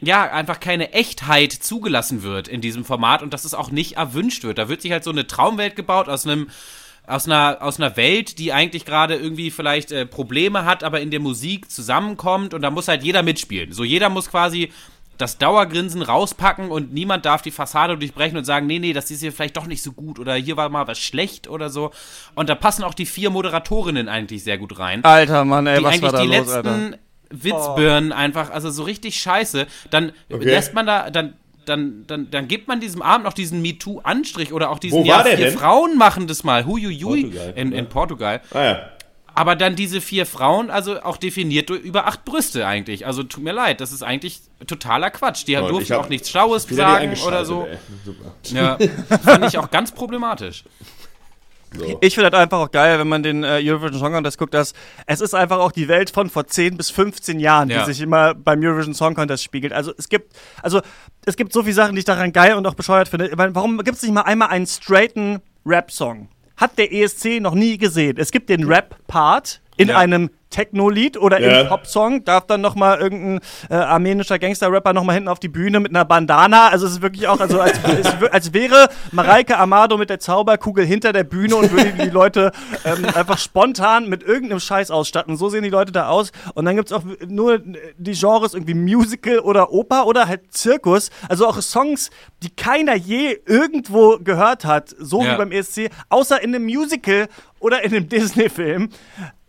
ja, 0.02 0.32
einfach 0.32 0.60
keine 0.60 0.94
Echtheit 0.94 1.54
zugelassen 1.54 2.24
wird 2.24 2.48
in 2.48 2.60
diesem 2.60 2.84
Format 2.84 3.22
und 3.22 3.34
dass 3.34 3.46
es 3.46 3.54
auch 3.54 3.72
nicht 3.72 3.98
erwünscht 3.98 4.44
wird. 4.44 4.58
Da 4.58 4.68
wird 4.68 4.82
sich 4.82 4.92
halt 4.92 5.04
so 5.04 5.12
eine 5.12 5.28
Traumwelt 5.28 5.76
gebaut 5.76 6.10
aus 6.10 6.26
einem 6.26 6.50
aus 7.08 7.26
einer, 7.26 7.58
aus 7.62 7.80
einer 7.80 7.98
Welt, 7.98 8.38
die 8.38 8.54
eigentlich 8.54 8.86
gerade 8.86 9.16
irgendwie 9.16 9.50
vielleicht 9.52 9.92
äh, 9.92 10.06
Probleme 10.06 10.66
hat, 10.66 10.84
aber 10.84 11.02
in 11.02 11.10
der 11.10 11.20
Musik 11.20 11.70
zusammenkommt 11.70 12.54
und 12.54 12.62
da 12.62 12.70
muss 12.70 12.88
halt 12.88 13.04
jeder 13.04 13.24
mitspielen. 13.24 13.74
So 13.74 13.84
jeder 13.84 14.10
muss 14.10 14.30
quasi 14.30 14.72
das 15.18 15.38
Dauergrinsen 15.38 16.02
rauspacken 16.02 16.70
und 16.70 16.94
niemand 16.94 17.26
darf 17.26 17.42
die 17.42 17.52
Fassade 17.52 17.98
durchbrechen 17.98 18.38
und 18.38 18.46
sagen, 18.46 18.66
nee, 18.66 18.80
nee, 18.80 18.94
das 18.94 19.12
ist 19.12 19.20
hier 19.20 19.32
vielleicht 19.32 19.58
doch 19.58 19.68
nicht 19.68 19.84
so 19.84 19.92
gut 19.92 20.20
oder 20.20 20.36
hier 20.36 20.58
war 20.58 20.70
mal 20.70 20.88
was 20.88 21.00
schlecht 21.00 21.48
oder 21.48 21.70
so. 21.70 21.92
Und 22.36 22.50
da 22.50 22.56
passen 22.56 22.84
auch 22.84 22.94
die 22.94 23.06
vier 23.06 23.30
Moderatorinnen 23.30 24.08
eigentlich 24.08 24.44
sehr 24.44 24.58
gut 24.58 24.80
rein. 24.80 25.04
Alter 25.04 25.44
Mann, 25.44 25.68
ey, 25.68 25.84
was 25.84 26.02
war 26.02 26.12
da 26.12 26.22
die 26.22 26.28
los, 26.28 26.48
letzten 26.48 26.68
Alter? 26.68 26.98
Witzbirnen 27.32 28.12
oh. 28.12 28.16
einfach, 28.16 28.50
also 28.52 28.70
so 28.70 28.84
richtig 28.84 29.20
scheiße. 29.20 29.68
Dann 29.90 30.12
okay. 30.32 30.46
lässt 30.46 30.74
man 30.74 30.86
da, 30.86 31.10
dann, 31.10 31.34
dann, 31.66 32.06
dann, 32.08 32.32
dann 32.32 32.48
gibt 32.48 32.68
man 32.68 32.80
diesem 32.80 33.02
Abend 33.02 33.26
noch 33.26 33.34
diesen 33.34 33.62
MeToo-Anstrich 33.62 34.54
oder 34.54 34.70
auch 34.70 34.80
diesen, 34.80 35.06
ja, 35.06 35.24
vier 35.24 35.38
denn? 35.38 35.58
Frauen 35.58 35.98
machen 35.98 36.28
das 36.28 36.44
mal, 36.44 36.66
huiuiui, 36.66 37.24
Portugal, 37.24 37.54
in, 37.56 37.72
in 37.72 37.90
Portugal. 37.90 38.42
Ah, 38.54 38.64
ja. 38.64 38.90
Aber 39.34 39.56
dann 39.56 39.78
diese 39.78 40.02
vier 40.02 40.26
Frauen, 40.26 40.70
also 40.70 41.02
auch 41.04 41.16
definiert 41.16 41.70
über 41.70 42.06
acht 42.06 42.26
Brüste 42.26 42.68
eigentlich. 42.68 43.06
Also 43.06 43.24
tut 43.24 43.44
mir 43.44 43.54
leid, 43.54 43.80
das 43.80 43.94
ist 43.94 44.04
eigentlich 44.04 44.42
totaler 44.68 45.10
Quatsch. 45.10 45.48
Die 45.48 45.54
Toll, 45.54 45.70
durften 45.70 45.94
hab 45.94 46.06
auch 46.06 46.10
nichts 46.10 46.30
Schlaues 46.30 46.64
sagen 46.64 47.16
oder 47.26 47.46
so. 47.46 47.66
Ja, 48.52 48.78
fand 49.24 49.46
ich 49.46 49.58
auch 49.58 49.72
ganz 49.72 49.94
problematisch. 49.94 50.66
So. 51.74 51.98
Ich 52.02 52.16
finde 52.16 52.30
das 52.30 52.40
einfach 52.40 52.60
auch 52.60 52.72
geil, 52.72 53.00
wenn 53.00 53.08
man 53.08 53.24
den 53.24 53.44
äh, 53.44 53.62
Eurovision 53.64 54.00
Song 54.00 54.12
Contest 54.12 54.38
guckt, 54.38 54.54
dass 54.54 54.74
es 55.06 55.22
ist 55.22 55.34
einfach 55.34 55.60
auch 55.60 55.72
die 55.72 55.88
Welt 55.88 56.10
von 56.10 56.30
vor 56.30 56.46
10 56.46 56.76
bis 56.76 56.90
15 56.90 57.40
Jahren, 57.40 57.70
ja. 57.70 57.80
die 57.80 57.94
sich 57.94 58.02
immer 58.02 58.36
beim 58.36 58.62
Eurovision 58.62 58.94
Song 58.94 59.16
Contest 59.16 59.44
spiegelt. 59.44 59.72
Also 59.72 59.94
es 59.98 60.10
gibt, 60.10 60.36
also 60.62 60.82
es 61.26 61.38
gibt 61.38 61.54
so 61.54 61.64
viele 61.64 61.76
Sachen, 61.76 61.96
die 61.96 62.00
ich 62.00 62.06
daran 62.06 62.34
geil 62.34 62.56
und 62.56 62.68
auch 62.68 62.74
bescheuert 62.74 63.08
finde. 63.08 63.32
Warum 63.36 63.78
gibt 63.80 63.98
es 63.98 64.04
nicht 64.04 64.14
mal 64.14 64.22
einmal 64.22 64.50
einen 64.50 64.68
straighten 64.68 65.40
Rap-Song? 65.66 66.28
Hat 66.58 66.78
der 66.78 66.94
ESC 66.94 67.40
noch 67.40 67.56
nie 67.56 67.78
gesehen. 67.78 68.18
Es 68.18 68.32
gibt 68.32 68.50
den 68.50 68.66
Rap-Part 68.66 69.62
in 69.82 69.90
ja. 69.90 69.98
einem 69.98 70.30
Techno-Lied 70.52 71.18
oder 71.18 71.40
ja. 71.40 71.62
im 71.62 71.68
Pop-Song 71.70 72.24
darf 72.24 72.46
dann 72.46 72.62
noch 72.62 72.76
mal 72.76 73.00
irgendein 73.00 73.40
äh, 73.70 73.76
armenischer 73.76 74.38
Gangster-Rapper 74.38 74.94
noch 74.94 75.04
mal 75.04 75.14
hinten 75.14 75.30
auf 75.30 75.40
die 75.40 75.48
Bühne 75.48 75.80
mit 75.80 75.92
einer 75.92 76.06
Bandana. 76.06 76.68
Also 76.68 76.86
es 76.86 76.94
ist 76.94 77.02
wirklich 77.02 77.28
auch, 77.28 77.40
also 77.40 77.60
als, 77.60 77.80
als 78.32 78.54
wäre 78.54 78.90
Mareike 79.12 79.58
Amado 79.58 79.98
mit 79.98 80.10
der 80.10 80.20
Zauberkugel 80.20 80.86
hinter 80.86 81.14
der 81.14 81.24
Bühne 81.24 81.56
und 81.56 81.72
würde 81.72 81.94
die 81.94 82.10
Leute 82.10 82.52
ähm, 82.86 83.06
einfach 83.16 83.38
spontan 83.38 84.10
mit 84.10 84.24
irgendeinem 84.24 84.60
Scheiß 84.60 84.92
ausstatten. 84.92 85.38
So 85.38 85.50
sehen 85.50 85.64
die 85.64 85.70
Leute 85.70 85.92
da 85.92 86.10
aus. 86.10 86.32
Und 86.54 86.66
dann 86.66 86.76
gibt 86.76 86.92
es 86.92 86.94
auch 86.94 87.04
nur 87.28 87.60
die 87.60 88.14
Genres 88.14 88.54
irgendwie 88.54 88.74
Musical 88.74 89.40
oder 89.40 89.72
Oper 89.72 90.06
oder 90.06 90.28
halt 90.28 90.54
Zirkus. 90.54 91.10
Also 91.30 91.48
auch 91.48 91.62
Songs, 91.62 92.10
die 92.44 92.50
keiner 92.50 92.96
je 92.96 93.40
irgendwo 93.46 94.18
gehört 94.22 94.66
hat, 94.66 94.94
so 95.00 95.24
ja. 95.24 95.34
wie 95.34 95.38
beim 95.38 95.52
ESC, 95.52 95.90
außer 96.10 96.42
in 96.44 96.54
einem 96.54 96.66
Musical 96.66 97.28
oder 97.62 97.84
in 97.84 97.94
einem 97.94 98.10
Disney-Film 98.10 98.90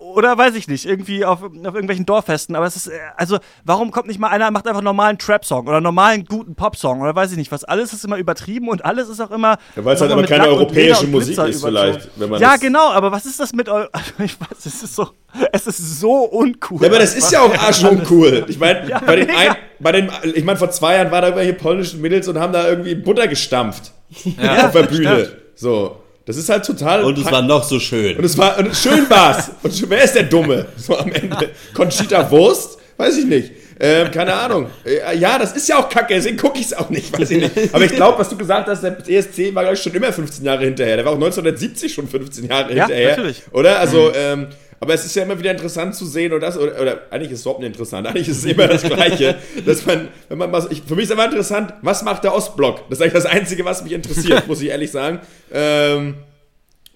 oder 0.03 0.37
weiß 0.37 0.55
ich 0.55 0.69
nicht, 0.69 0.85
irgendwie 0.85 1.25
auf, 1.25 1.43
auf 1.43 1.53
irgendwelchen 1.53 2.07
Dorffesten. 2.07 2.57
Aber 2.57 2.67
es 2.67 2.77
ist, 2.77 2.89
äh, 2.89 2.99
also, 3.17 3.39
warum 3.65 3.91
kommt 3.91 4.09
nicht 4.09 4.19
mal 4.19 4.29
einer, 4.29 4.51
macht 4.51 4.67
einfach 4.67 4.79
einen 4.79 4.85
normalen 4.85 5.19
Trap-Song 5.19 5.67
oder 5.67 5.77
einen 5.77 5.85
normalen 5.85 6.25
guten 6.25 6.55
Pop-Song 6.55 7.01
oder 7.01 7.15
weiß 7.15 7.31
ich 7.33 7.37
nicht 7.37 7.53
was. 7.53 7.65
Alles 7.65 7.93
ist 7.93 8.05
immer 8.05 8.17
übertrieben 8.17 8.69
und 8.69 8.85
alles 8.85 9.09
ist 9.09 9.21
auch 9.21 9.31
immer. 9.31 9.59
Ja, 9.77 9.85
weil 9.85 9.95
es 9.95 10.01
halt 10.01 10.13
aber 10.13 10.25
keine 10.25 10.49
europäische 10.49 11.07
Musik 11.07 11.39
ist, 11.39 11.65
vielleicht. 11.65 12.11
Wenn 12.17 12.31
man 12.31 12.41
ja, 12.41 12.57
genau, 12.57 12.91
aber 12.91 13.13
was 13.13 13.27
ist 13.27 13.41
das 13.41 13.53
mit 13.53 13.69
eu 13.69 13.85
ich 14.19 14.41
weiß, 14.41 14.67
es 14.67 14.83
ist 14.83 14.95
so, 14.95 15.09
es 15.53 15.67
ist 15.67 16.01
so 16.01 16.25
uncool. 16.25 16.83
Ja, 16.83 16.89
aber 16.89 16.99
das 16.99 17.15
ist 17.15 17.33
ja 17.33 17.41
auch 17.41 17.55
arsch 17.55 17.85
uncool. 17.85 18.45
Ich 18.49 18.59
meine, 18.59 18.89
ja, 18.89 18.99
bei, 18.99 19.17
den 19.17 19.31
ein, 19.31 19.57
bei 19.79 19.93
den, 19.93 20.11
ich 20.35 20.45
meine, 20.45 20.59
vor 20.59 20.71
zwei 20.71 20.97
Jahren 20.97 21.11
war 21.11 21.23
da 21.23 21.29
immer 21.29 21.43
hier 21.43 21.55
polnischen 21.55 22.01
Mädels 22.01 22.29
und 22.29 22.39
haben 22.39 22.53
da 22.53 22.69
irgendwie 22.69 22.95
Butter 22.95 23.29
gestampft. 23.29 23.93
Ja, 24.25 24.67
auf 24.67 24.73
der 24.73 24.83
Bühne. 24.83 25.25
Stimmt. 25.25 25.37
So. 25.55 26.02
Das 26.25 26.37
ist 26.37 26.49
halt 26.49 26.65
total. 26.65 27.05
Und 27.05 27.19
es 27.19 27.31
war 27.31 27.43
noch 27.43 27.65
so 27.65 27.81
schön. 27.81 28.17
Und 28.17 28.25
es 28.25 28.39
war 28.39 28.59
und 28.59 28.77
schön 28.77 29.09
war's. 29.11 29.51
und 29.63 29.91
wer 29.91 30.05
ist 30.05 30.15
der 30.15 30.25
Dumme? 30.25 30.67
So 30.77 30.97
am 30.97 31.11
Ende. 31.13 31.51
Conchita 31.75 32.31
Wurst? 32.31 32.79
Weiß 32.97 33.17
ich 33.19 33.25
nicht. 33.25 33.51
Ähm, 33.81 34.11
keine 34.11 34.35
Ahnung. 34.35 34.69
Äh, 34.85 35.17
ja, 35.17 35.39
das 35.39 35.53
ist 35.53 35.69
ja 35.69 35.79
auch 35.79 35.89
kacke, 35.89 36.15
deswegen 36.15 36.37
gucke 36.37 36.59
ich 36.59 36.67
es 36.67 36.75
auch 36.75 36.89
nicht, 36.91 37.19
weiß 37.19 37.31
ich 37.33 37.39
nicht. 37.39 37.75
Aber 37.75 37.85
ich 37.85 37.93
glaube, 37.93 38.19
was 38.19 38.29
du 38.29 38.37
gesagt 38.37 38.69
hast, 38.69 38.83
der 38.83 38.97
ESC 39.09 39.53
war, 39.55 39.65
glaube 39.65 39.75
ich, 39.75 39.83
schon 39.83 39.93
immer 39.93 40.13
15 40.13 40.45
Jahre 40.45 40.65
hinterher. 40.65 40.97
Der 40.97 41.05
war 41.05 41.13
auch 41.13 41.17
1970 41.17 41.93
schon 41.93 42.07
15 42.07 42.47
Jahre 42.47 42.75
ja, 42.75 42.87
hinterher. 42.87 43.17
Natürlich. 43.17 43.43
Oder? 43.51 43.81
Also, 43.81 44.09
mhm. 44.09 44.15
ähm, 44.15 44.47
aber 44.83 44.95
es 44.95 45.07
ist 45.07 45.15
ja 45.15 45.23
immer 45.23 45.39
wieder 45.39 45.53
interessant 45.53 45.95
zu 45.95 46.05
sehen, 46.05 46.33
und 46.33 46.41
das, 46.41 46.59
oder, 46.59 46.81
oder 46.81 47.03
eigentlich 47.11 47.31
ist 47.31 47.39
es 47.39 47.45
überhaupt 47.45 47.61
nicht 47.61 47.69
interessant, 47.69 48.05
eigentlich 48.05 48.29
ist 48.29 48.39
es 48.39 48.45
immer 48.47 48.67
das 48.67 48.83
Gleiche, 48.83 49.37
dass 49.65 49.87
man, 49.87 50.09
wenn 50.29 50.39
man 50.39 50.51
mal, 50.51 50.67
ich, 50.71 50.83
für 50.83 50.97
mich 50.97 51.05
ist 51.05 51.13
immer 51.13 51.25
interessant, 51.25 51.73
was 51.83 52.03
macht 52.03 52.25
der 52.25 52.35
Ostblock? 52.35 52.89
Das 52.89 52.99
ist 52.99 53.03
eigentlich 53.03 53.23
das 53.23 53.27
Einzige, 53.27 53.65
was 53.65 53.85
mich 53.85 53.93
interessiert, 53.93 54.45
muss 54.49 54.61
ich 54.61 54.71
ehrlich 54.71 54.91
sagen. 54.91 55.21
Ähm, 55.53 56.15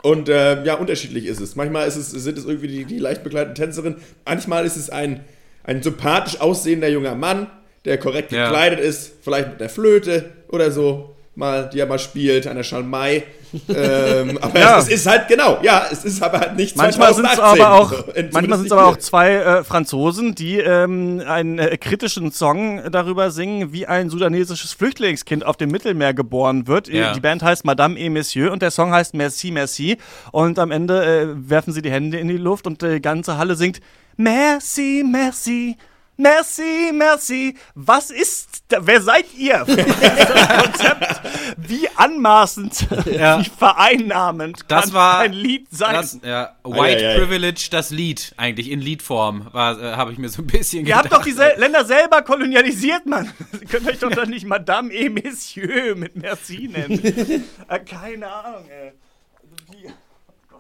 und 0.03 0.29
äh, 0.29 0.65
ja, 0.65 0.75
unterschiedlich 0.75 1.27
ist 1.27 1.41
es. 1.41 1.55
Manchmal 1.55 1.87
ist 1.87 1.95
es, 1.95 2.11
sind 2.11 2.37
es 2.37 2.45
irgendwie 2.45 2.67
die, 2.67 2.85
die 2.87 2.99
leicht 2.99 3.23
bekleideten 3.23 3.55
Tänzerinnen, 3.55 3.99
manchmal 4.25 4.67
ist 4.67 4.77
es 4.77 4.91
ein, 4.91 5.21
ein 5.63 5.81
sympathisch 5.81 6.41
aussehender 6.41 6.89
junger 6.89 7.15
Mann, 7.15 7.47
der 7.85 7.99
korrekt 7.99 8.33
ja. 8.33 8.49
gekleidet 8.49 8.81
ist, 8.81 9.13
vielleicht 9.23 9.51
mit 9.51 9.61
der 9.61 9.69
Flöte 9.71 10.31
oder 10.49 10.73
so 10.73 11.15
mal, 11.37 11.71
die 11.73 11.79
er 11.79 11.87
mal 11.87 12.01
spielt, 12.01 12.47
der 12.47 12.63
Schalmei. 12.65 13.23
Ähm, 13.69 14.39
aber 14.41 14.59
ja. 14.59 14.79
es, 14.79 14.89
ist 14.89 15.07
halt, 15.07 15.29
genau, 15.29 15.59
ja, 15.63 15.87
es 15.91 16.05
ist 16.05 16.23
aber 16.23 16.41
halt 16.41 16.57
nicht 16.57 16.77
Manchmal 16.77 17.15
sind 17.15 17.27
es 17.33 17.39
aber 17.39 17.73
auch, 17.73 17.93
so, 17.93 18.05
manchmal 18.33 18.59
sind 18.59 18.67
es 18.67 18.73
aber 18.73 18.87
auch 18.87 18.97
zwei 18.97 19.35
äh, 19.35 19.65
Franzosen, 19.65 20.35
die 20.35 20.59
ähm, 20.59 21.23
einen 21.27 21.59
äh, 21.59 21.77
kritischen 21.77 22.33
Song 22.33 22.91
darüber 22.91 23.31
singen, 23.31 23.73
wie 23.73 23.87
ein 23.87 24.11
sudanesisches 24.11 24.73
Flüchtlingskind 24.73 25.45
auf 25.45 25.57
dem 25.57 25.71
Mittelmeer 25.71 26.15
geboren 26.15 26.67
wird. 26.67 26.89
Ja. 26.89 27.13
Die 27.13 27.21
Band 27.21 27.43
heißt 27.43 27.65
Madame 27.65 27.99
et 27.99 28.11
Monsieur 28.11 28.53
und 28.53 28.63
der 28.63 28.71
Song 28.71 28.93
heißt 28.93 29.15
Merci, 29.15 29.51
Merci. 29.51 29.99
Und 30.33 30.59
am 30.59 30.71
Ende 30.71 31.05
äh, 31.05 31.51
werfen 31.51 31.73
sie 31.73 31.83
die 31.83 31.91
Hände 31.91 32.19
in 32.19 32.29
die 32.29 32.37
Luft 32.37 32.67
und 32.67 32.83
die 32.83 33.01
ganze 33.01 33.39
Halle 33.39 33.57
singt 33.57 33.81
Merci, 34.17 35.05
Merci. 35.07 35.77
Merci, 36.17 36.93
merci. 36.95 37.57
Was 37.75 38.11
ist, 38.11 38.63
wer 38.71 39.03
seid 39.03 39.27
ihr? 39.37 39.59
Konzept, 39.67 41.21
wie 41.59 41.89
anmaßend, 41.95 42.87
ja. 43.05 43.39
wie 43.41 43.51
vereinnahmend 43.51 44.61
das 44.69 44.95
war 44.95 45.19
ein 45.19 45.35
Lied 45.35 45.67
sein. 45.71 45.95
Das, 45.95 46.19
ja, 46.25 46.57
White 46.65 47.05
ah, 47.05 47.13
ja, 47.13 47.19
Privilege, 47.19 47.69
das 47.71 47.91
Lied 47.91 48.33
eigentlich 48.39 48.71
in 48.71 48.81
Liedform, 48.81 49.49
äh, 49.53 49.57
habe 49.57 50.13
ich 50.13 50.19
mir 50.19 50.31
so 50.31 50.43
ein 50.43 50.47
bisschen 50.47 50.81
Ihr 50.81 50.95
gedacht. 50.95 51.05
habt 51.05 51.13
doch 51.13 51.23
die 51.23 51.33
Sel 51.33 51.53
Länder 51.59 51.85
selber 51.85 52.23
kolonialisiert, 52.23 53.05
Mann. 53.07 53.31
Ihr 53.61 53.67
könnt 53.67 53.87
euch 53.87 53.99
doch 53.99 54.11
dann 54.11 54.31
nicht 54.31 54.47
Madame 54.47 54.93
et 54.93 55.13
Monsieur 55.13 55.95
mit 55.97 56.17
Merci 56.17 56.69
nennen. 56.69 56.99
äh, 57.69 57.79
keine 57.81 58.33
Ahnung, 58.33 58.65
ey. 58.71 58.93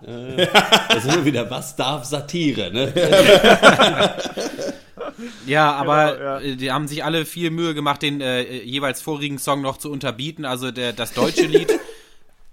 Äh, 0.06 0.46
da 0.88 1.00
sind 1.00 1.16
wir 1.16 1.24
wieder, 1.24 1.50
was 1.50 1.74
darf 1.74 2.04
Satire, 2.04 2.70
ne? 2.70 2.92
Ja, 5.46 5.72
aber 5.72 6.12
genau, 6.12 6.24
ja. 6.24 6.40
Äh, 6.40 6.56
die 6.56 6.72
haben 6.72 6.88
sich 6.88 7.04
alle 7.04 7.24
viel 7.24 7.50
Mühe 7.50 7.74
gemacht, 7.74 8.02
den 8.02 8.20
äh, 8.20 8.62
jeweils 8.62 9.02
vorigen 9.02 9.38
Song 9.38 9.62
noch 9.62 9.78
zu 9.78 9.90
unterbieten. 9.90 10.44
Also 10.44 10.70
der, 10.70 10.92
das 10.92 11.12
deutsche 11.12 11.46
Lied 11.46 11.72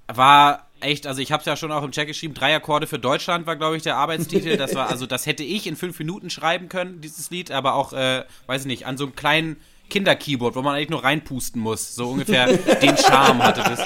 war 0.08 0.67
echt, 0.84 1.08
also 1.08 1.22
ich 1.22 1.32
habe 1.32 1.41
es 1.41 1.46
ja 1.46 1.55
schon 1.55 1.72
auch 1.72 1.84
im 1.84 1.91
Chat 1.91 2.08
geschrieben, 2.08 2.34
drei 2.34 2.55
Akkorde 2.55 2.88
für 2.88 3.00
Deutschland 3.00 3.48
war, 3.48 3.55
glaube 3.55 3.77
ich, 3.77 3.84
der 3.84 3.96
Arbeitstitel. 3.96 4.58
Das 4.58 4.75
war, 4.75 4.89
also 4.89 5.05
das 5.05 5.25
hätte 5.25 5.43
ich 5.43 5.67
in 5.67 5.75
fünf 5.75 5.98
Minuten 6.00 6.29
schreiben 6.29 6.70
können, 6.70 7.01
dieses 7.01 7.29
Lied, 7.32 7.51
aber 7.51 7.75
auch, 7.75 7.93
äh, 7.93 8.24
weiß 8.48 8.62
ich 8.62 8.67
nicht, 8.67 8.86
an 8.86 8.98
so 8.98 9.05
einem 9.05 9.15
kleinen 9.15 9.58
Kinderkeyboard, 9.89 10.55
wo 10.55 10.62
man 10.62 10.75
eigentlich 10.75 10.89
nur 10.89 11.03
reinpusten 11.03 11.62
muss. 11.62 11.96
So 11.96 12.10
ungefähr 12.10 12.48
den 12.82 12.98
Charme 12.98 13.43
hatte 13.43 13.63
das. 13.63 13.79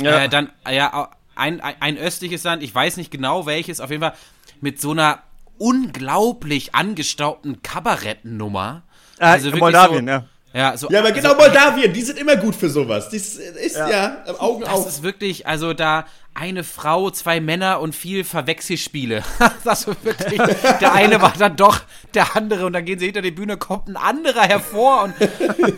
Ja. 0.00 0.24
Äh, 0.24 0.28
dann, 0.28 0.50
ja, 0.70 1.10
ein, 1.34 1.60
ein, 1.60 1.74
ein 1.80 1.98
östliches 1.98 2.44
Land, 2.44 2.62
ich 2.62 2.74
weiß 2.74 2.96
nicht 2.96 3.10
genau 3.10 3.46
welches, 3.46 3.80
auf 3.80 3.90
jeden 3.90 4.02
Fall 4.02 4.14
mit 4.60 4.80
so 4.80 4.92
einer 4.92 5.22
unglaublich 5.58 6.74
angestaubten 6.74 7.62
Kabarettennummer. 7.62 8.82
Äh, 9.18 9.24
also 9.24 9.50
Moldawien, 9.50 10.06
so, 10.06 10.10
ja. 10.10 10.24
Ja, 10.54 10.76
so, 10.76 10.90
ja, 10.90 10.98
aber 10.98 11.12
genau 11.12 11.32
also, 11.32 11.40
Moldawien, 11.40 11.92
die 11.94 12.02
sind 12.02 12.18
immer 12.18 12.36
gut 12.36 12.54
für 12.54 12.68
sowas. 12.68 13.06
Das 13.06 13.36
ist 13.36 13.76
ja, 13.76 13.88
ja 13.88 14.24
Augen 14.38 14.60
das 14.60 14.70
auf. 14.70 14.84
Das 14.84 14.94
ist 14.96 15.02
wirklich, 15.02 15.46
also 15.46 15.72
da 15.72 16.04
eine 16.34 16.62
Frau, 16.62 17.10
zwei 17.10 17.40
Männer 17.40 17.80
und 17.80 17.94
viel 17.94 18.22
Verwechselspiele. 18.24 19.22
das 19.64 19.86
ist 19.86 20.04
wirklich, 20.04 20.40
der 20.80 20.92
eine 20.92 21.22
war 21.22 21.32
dann 21.38 21.56
doch 21.56 21.80
der 22.12 22.36
andere 22.36 22.66
und 22.66 22.74
dann 22.74 22.84
gehen 22.84 22.98
sie 22.98 23.06
hinter 23.06 23.22
die 23.22 23.30
Bühne, 23.30 23.56
kommt 23.56 23.88
ein 23.88 23.96
anderer 23.96 24.42
hervor 24.42 25.04
und 25.04 25.14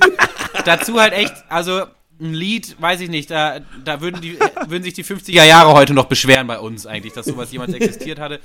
dazu 0.64 1.00
halt 1.00 1.12
echt, 1.12 1.34
also 1.48 1.82
ein 2.20 2.32
Lied, 2.32 2.76
weiß 2.80 3.00
ich 3.00 3.10
nicht, 3.10 3.30
da, 3.30 3.60
da 3.84 4.00
würden, 4.00 4.20
die, 4.20 4.38
würden 4.66 4.82
sich 4.82 4.94
die 4.94 5.04
50er 5.04 5.44
Jahre 5.44 5.72
heute 5.72 5.94
noch 5.94 6.06
beschweren 6.06 6.46
bei 6.46 6.58
uns 6.58 6.86
eigentlich, 6.86 7.12
dass 7.12 7.26
sowas 7.26 7.50
jemals 7.52 7.72
existiert 7.72 8.18
hatte. 8.18 8.40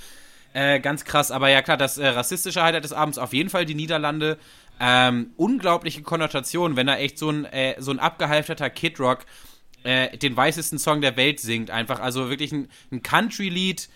Äh, 0.53 0.79
ganz 0.79 1.06
krass, 1.06 1.32
aber 1.32 1.50
ja 1.50 1.62
klar, 1.62 1.77
das 1.77 1.98
äh, 1.98 2.08
rassistische 2.08 2.63
Highlight 2.63 2.84
des 2.84 2.94
Abends 2.94 3.18
auf 3.18 3.34
jeden 3.34 3.50
Fall 3.50 3.65
die 3.65 3.75
Niederlande. 3.75 4.38
Ähm, 4.79 5.32
unglaubliche 5.38 6.01
Konnotation, 6.01 6.75
wenn 6.75 6.88
er 6.88 7.00
echt 7.00 7.20
so 7.20 7.29
ein, 7.29 7.46
äh, 7.46 7.75
so 7.79 7.91
ein 7.91 8.00
abgehalfterter 8.00 8.70
Kid 8.70 9.00
Rock 9.00 9.25
äh, 9.84 10.18
den 10.18 10.36
weißesten 10.36 10.79
Song 10.79 11.01
der 11.01 11.18
Welt 11.18 11.39
singt. 11.39 11.70
Einfach, 11.70 12.00
also 12.00 12.29
wirklich 12.29 12.51
ein, 12.51 12.70
ein 12.91 13.03
Country-Lied. 13.03 13.89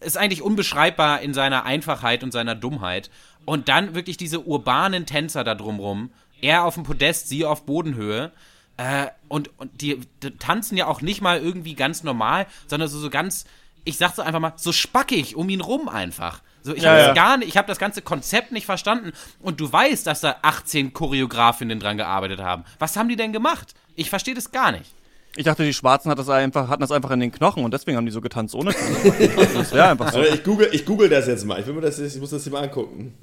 Ist 0.00 0.18
eigentlich 0.18 0.42
unbeschreibbar 0.42 1.22
in 1.22 1.32
seiner 1.32 1.64
Einfachheit 1.64 2.22
und 2.22 2.32
seiner 2.32 2.54
Dummheit. 2.54 3.10
Und 3.44 3.68
dann 3.68 3.94
wirklich 3.94 4.16
diese 4.16 4.40
urbanen 4.40 5.06
Tänzer 5.06 5.44
da 5.44 5.54
drumrum. 5.54 6.10
Er 6.40 6.64
auf 6.64 6.74
dem 6.74 6.82
Podest, 6.82 7.28
sie 7.28 7.44
auf 7.44 7.64
Bodenhöhe. 7.64 8.32
Äh, 8.76 9.06
und, 9.28 9.50
und 9.58 9.80
die, 9.80 10.00
die, 10.22 10.32
tanzen 10.32 10.76
ja 10.76 10.86
auch 10.86 11.00
nicht 11.00 11.20
mal 11.20 11.38
irgendwie 11.38 11.74
ganz 11.74 12.02
normal, 12.02 12.46
sondern 12.66 12.88
so, 12.88 12.98
so 12.98 13.08
ganz 13.08 13.44
ich 13.84 13.98
sag 13.98 14.14
so 14.14 14.22
einfach 14.22 14.40
mal, 14.40 14.52
so 14.56 14.72
spackig 14.72 15.36
um 15.36 15.48
ihn 15.48 15.60
rum 15.60 15.88
einfach. 15.88 16.42
So, 16.62 16.74
ich 16.74 16.82
ja, 16.82 16.90
habe 16.90 17.00
ja. 17.00 17.12
gar 17.12 17.36
nicht, 17.36 17.48
ich 17.48 17.56
habe 17.56 17.68
das 17.68 17.78
ganze 17.78 18.00
Konzept 18.02 18.52
nicht 18.52 18.64
verstanden. 18.64 19.12
Und 19.40 19.60
du 19.60 19.70
weißt, 19.70 20.06
dass 20.06 20.20
da 20.20 20.36
18 20.42 20.94
Choreografinnen 20.94 21.78
dran 21.78 21.98
gearbeitet 21.98 22.40
haben. 22.40 22.64
Was 22.78 22.96
haben 22.96 23.08
die 23.08 23.16
denn 23.16 23.32
gemacht? 23.32 23.74
Ich 23.94 24.08
verstehe 24.08 24.34
das 24.34 24.50
gar 24.50 24.72
nicht. 24.72 24.90
Ich 25.36 25.44
dachte, 25.44 25.64
die 25.64 25.74
Schwarzen 25.74 26.10
hat 26.10 26.18
das 26.18 26.28
einfach, 26.28 26.68
hatten 26.68 26.80
das 26.80 26.92
einfach 26.92 27.10
in 27.10 27.18
den 27.18 27.32
Knochen 27.32 27.64
und 27.64 27.74
deswegen 27.74 27.96
haben 27.96 28.06
die 28.06 28.12
so 28.12 28.20
getanzt 28.20 28.54
ohne 28.54 28.72
Knochen. 28.72 29.30
das 29.54 29.72
wäre 29.72 29.88
einfach 29.88 30.12
so. 30.12 30.20
Also 30.20 30.32
ich, 30.32 30.44
google, 30.44 30.68
ich 30.72 30.86
google 30.86 31.08
das 31.08 31.26
jetzt 31.26 31.44
mal. 31.44 31.58
Ich, 31.60 31.66
will 31.66 31.74
mir 31.74 31.80
das, 31.80 31.98
ich 31.98 32.20
muss 32.20 32.30
das 32.30 32.44
hier 32.44 32.52
mal 32.52 32.62
angucken. 32.62 33.14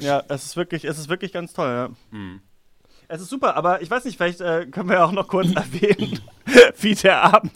ja, 0.00 0.22
es 0.28 0.44
ist 0.44 0.56
wirklich, 0.56 0.84
es 0.84 0.98
ist 0.98 1.08
wirklich 1.08 1.32
ganz 1.32 1.52
toll, 1.52 1.68
ja. 1.68 1.90
Hm. 2.16 2.40
Es 3.08 3.20
ist 3.20 3.30
super, 3.30 3.56
aber 3.56 3.82
ich 3.82 3.90
weiß 3.90 4.04
nicht, 4.04 4.16
vielleicht 4.16 4.40
äh, 4.40 4.66
können 4.66 4.88
wir 4.88 5.04
auch 5.04 5.12
noch 5.12 5.28
kurz 5.28 5.48
erwähnen, 5.54 6.20
wie 6.80 6.94
der 6.94 7.22
Abend 7.22 7.52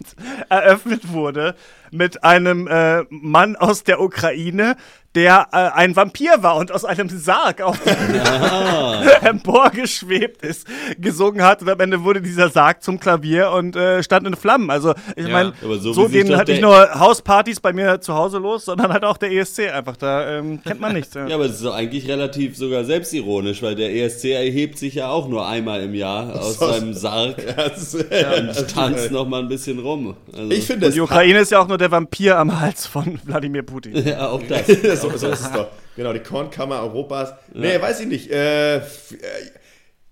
eröffnet 0.50 1.12
wurde 1.12 1.54
mit 1.90 2.22
einem 2.24 2.66
äh, 2.66 3.04
Mann 3.08 3.56
aus 3.56 3.84
der 3.84 4.00
Ukraine, 4.00 4.76
der 5.14 5.48
äh, 5.52 5.56
ein 5.56 5.96
Vampir 5.96 6.42
war 6.42 6.56
und 6.56 6.70
aus 6.70 6.84
einem 6.84 7.08
Sarg 7.08 7.62
auf 7.62 7.78
ja. 7.84 9.02
emporgeschwebt 9.22 10.42
ist, 10.42 10.68
gesungen 10.98 11.42
hat 11.42 11.62
und 11.62 11.68
am 11.68 11.80
Ende 11.80 12.04
wurde 12.04 12.22
dieser 12.22 12.48
Sarg 12.48 12.82
zum 12.82 13.00
Klavier 13.00 13.50
und 13.50 13.74
äh, 13.74 14.02
stand 14.04 14.26
in 14.26 14.36
Flammen. 14.36 14.70
Also 14.70 14.94
ich 15.16 15.26
ja, 15.26 15.32
meine, 15.32 15.52
so, 15.80 15.92
so 15.92 16.08
gehen 16.08 16.34
halt 16.36 16.46
nicht 16.46 16.62
nur 16.62 17.00
Hauspartys 17.00 17.58
bei 17.58 17.72
mir 17.72 18.00
zu 18.00 18.14
Hause 18.14 18.38
los, 18.38 18.66
sondern 18.66 18.92
halt 18.92 19.04
auch 19.04 19.16
der 19.16 19.32
ESC 19.32 19.70
einfach. 19.72 19.96
Da 19.96 20.38
ähm, 20.38 20.62
kennt 20.62 20.80
man 20.80 20.92
nichts. 20.92 21.14
Ja. 21.14 21.26
ja, 21.26 21.34
aber 21.34 21.46
es 21.46 21.52
ist 21.54 21.64
doch 21.64 21.74
eigentlich 21.74 22.08
relativ 22.08 22.56
sogar 22.56 22.84
selbstironisch, 22.84 23.62
weil 23.62 23.74
der 23.74 23.92
ESC 23.92 24.26
erhebt 24.26 24.78
sich 24.78 24.94
ja 24.94 25.10
auch 25.10 25.28
nur 25.28 25.46
einmal 25.46 25.82
im 25.82 25.94
Jahr 25.94 26.40
aus 26.40 26.58
seinem 26.58 26.94
Sarg 26.94 27.36
ja, 28.10 28.32
und 28.34 28.68
tanzt 28.68 29.10
noch 29.10 29.26
mal 29.26 29.40
ein 29.40 29.48
bisschen 29.48 29.80
rum. 29.80 30.14
Also. 30.32 30.50
Ich 30.52 30.66
finde, 30.66 30.90
die 30.90 31.00
Ukraine 31.00 31.40
ist 31.40 31.50
ja 31.50 31.58
auch 31.60 31.68
nur 31.68 31.78
der 31.78 31.90
Vampir 31.90 32.38
am 32.38 32.60
Hals 32.60 32.86
von 32.86 33.18
Wladimir 33.24 33.62
Putin. 33.62 34.06
Ja, 34.06 34.28
auch 34.28 34.42
das. 34.48 34.66
das 34.82 34.99
so, 35.00 35.16
so 35.16 35.28
ist 35.28 35.40
es 35.40 35.52
doch. 35.52 35.68
Genau, 35.96 36.12
die 36.12 36.20
Kornkammer 36.20 36.80
Europas. 36.80 37.34
Nee, 37.52 37.74
ja. 37.74 37.82
weiß 37.82 38.00
ich 38.00 38.06
nicht. 38.06 38.30
Äh, 38.30 38.76
äh, 38.76 38.80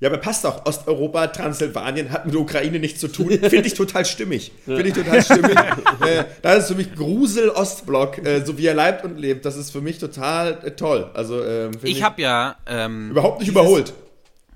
ja, 0.00 0.08
aber 0.08 0.18
passt 0.18 0.46
auch. 0.46 0.64
Osteuropa, 0.64 1.26
Transsilvanien 1.26 2.12
hat 2.12 2.24
mit 2.24 2.34
der 2.34 2.40
Ukraine 2.40 2.78
nichts 2.78 3.00
zu 3.00 3.08
tun. 3.08 3.30
Finde 3.30 3.66
ich 3.66 3.74
total 3.74 4.04
stimmig. 4.04 4.52
Finde 4.64 4.88
ich 4.88 4.94
total 4.94 5.22
stimmig. 5.22 5.58
äh, 6.06 6.24
das 6.40 6.58
ist 6.58 6.68
für 6.68 6.74
mich 6.76 6.94
Grusel 6.94 7.50
Ostblock, 7.50 8.18
äh, 8.24 8.44
so 8.44 8.56
wie 8.58 8.66
er 8.66 8.74
leibt 8.74 9.04
und 9.04 9.18
lebt. 9.18 9.44
Das 9.44 9.56
ist 9.56 9.72
für 9.72 9.80
mich 9.80 9.98
total 9.98 10.58
äh, 10.64 10.70
toll. 10.70 11.10
Also 11.14 11.42
ähm, 11.44 11.72
ich, 11.82 11.96
ich 11.96 12.02
habe 12.04 12.22
ja 12.22 12.56
ähm, 12.66 13.10
überhaupt 13.10 13.40
nicht 13.40 13.48
überholt. 13.48 13.92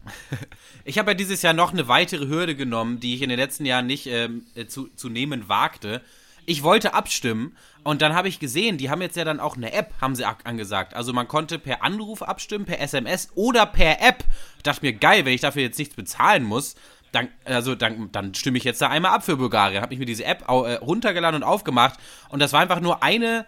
ich 0.84 0.98
habe 0.98 1.10
ja 1.10 1.14
dieses 1.14 1.42
Jahr 1.42 1.54
noch 1.54 1.72
eine 1.72 1.88
weitere 1.88 2.28
Hürde 2.28 2.54
genommen, 2.54 3.00
die 3.00 3.16
ich 3.16 3.22
in 3.22 3.28
den 3.28 3.38
letzten 3.38 3.64
Jahren 3.64 3.86
nicht 3.86 4.06
ähm, 4.06 4.44
äh, 4.54 4.66
zu, 4.66 4.88
zu 4.94 5.08
nehmen 5.08 5.48
wagte. 5.48 6.02
Ich 6.46 6.62
wollte 6.62 6.94
abstimmen 6.94 7.56
und 7.84 8.02
dann 8.02 8.14
habe 8.14 8.28
ich 8.28 8.40
gesehen, 8.40 8.78
die 8.78 8.90
haben 8.90 9.00
jetzt 9.00 9.16
ja 9.16 9.24
dann 9.24 9.40
auch 9.40 9.56
eine 9.56 9.72
App, 9.72 9.92
haben 10.00 10.14
sie 10.14 10.24
angesagt. 10.24 10.94
Also 10.94 11.12
man 11.12 11.28
konnte 11.28 11.58
per 11.58 11.82
Anruf 11.82 12.22
abstimmen, 12.22 12.64
per 12.64 12.80
SMS 12.80 13.30
oder 13.34 13.66
per 13.66 14.00
App. 14.00 14.24
Ich 14.56 14.62
dachte 14.62 14.84
mir, 14.84 14.92
geil, 14.92 15.24
wenn 15.24 15.32
ich 15.32 15.40
dafür 15.40 15.62
jetzt 15.62 15.78
nichts 15.78 15.94
bezahlen 15.94 16.44
muss, 16.44 16.74
dann, 17.12 17.28
also 17.44 17.74
dann, 17.74 18.10
dann 18.10 18.34
stimme 18.34 18.58
ich 18.58 18.64
jetzt 18.64 18.80
da 18.80 18.88
einmal 18.88 19.12
ab 19.12 19.24
für 19.24 19.36
Bulgarien. 19.36 19.82
Habe 19.82 19.92
ich 19.92 20.00
mir 20.00 20.06
diese 20.06 20.24
App 20.24 20.42
äh, 20.48 20.74
runtergeladen 20.74 21.42
und 21.42 21.48
aufgemacht. 21.48 21.98
Und 22.30 22.40
das 22.40 22.52
war 22.52 22.60
einfach 22.60 22.80
nur 22.80 23.02
eine 23.02 23.46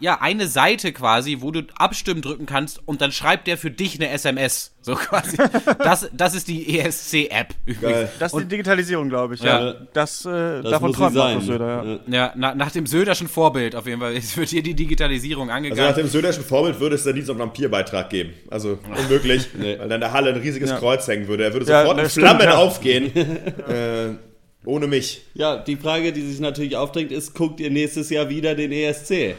ja, 0.00 0.20
eine 0.20 0.48
Seite 0.48 0.92
quasi, 0.92 1.38
wo 1.40 1.52
du 1.52 1.62
abstimmen 1.76 2.22
drücken 2.22 2.44
kannst 2.44 2.80
und 2.86 3.00
dann 3.00 3.12
schreibt 3.12 3.46
der 3.46 3.56
für 3.56 3.70
dich 3.70 3.94
eine 3.94 4.10
SMS. 4.10 4.72
So 4.80 4.94
quasi. 4.96 5.36
Das, 5.78 6.10
das 6.12 6.34
ist 6.34 6.48
die 6.48 6.78
ESC-App 6.78 7.54
übrigens. 7.66 8.10
Das 8.18 8.32
ist 8.32 8.40
die 8.40 8.48
Digitalisierung, 8.48 9.08
glaube 9.08 9.34
ich. 9.34 9.42
Ja. 9.42 9.66
ja. 9.66 9.74
Das, 9.92 10.26
äh, 10.26 10.62
das 10.62 10.72
davon 10.72 10.92
träumt 10.92 11.16
auch 11.16 11.40
Söder. 11.40 12.00
Ja, 12.08 12.14
ja 12.14 12.32
na, 12.34 12.54
nach 12.54 12.72
dem 12.72 12.86
Söderschen 12.86 13.28
Vorbild 13.28 13.76
auf 13.76 13.86
jeden 13.86 14.00
Fall. 14.00 14.16
Es 14.16 14.36
wird 14.36 14.48
hier 14.48 14.62
die 14.62 14.74
Digitalisierung 14.74 15.50
angegangen. 15.50 15.80
Also 15.80 15.90
nach 15.90 15.96
dem 15.96 16.08
Söderschen 16.08 16.42
Vorbild 16.42 16.80
würde 16.80 16.96
es 16.96 17.04
nie 17.04 17.20
so 17.22 17.32
einen 17.32 17.40
Vampirbeitrag 17.40 18.10
geben. 18.10 18.34
Also 18.50 18.80
unmöglich. 18.98 19.50
nee. 19.54 19.78
Weil 19.78 19.88
dann 19.88 19.92
in 19.92 20.00
der 20.00 20.12
Halle 20.12 20.30
ein 20.30 20.40
riesiges 20.40 20.70
ja. 20.70 20.78
Kreuz 20.78 21.06
hängen 21.06 21.28
würde. 21.28 21.44
Er 21.44 21.52
würde 21.52 21.66
sofort 21.66 22.00
in 22.00 22.08
Flammen 22.08 22.40
stimmt, 22.40 22.56
aufgehen. 22.56 23.16
äh, 23.68 24.14
ohne 24.64 24.86
mich. 24.86 25.22
Ja, 25.34 25.56
die 25.58 25.76
Frage, 25.76 26.12
die 26.12 26.22
sich 26.22 26.40
natürlich 26.40 26.76
aufdrängt, 26.76 27.12
ist, 27.12 27.34
guckt 27.34 27.60
ihr 27.60 27.70
nächstes 27.70 28.10
Jahr 28.10 28.28
wieder 28.28 28.54
den 28.54 28.72
ESC? 28.72 29.36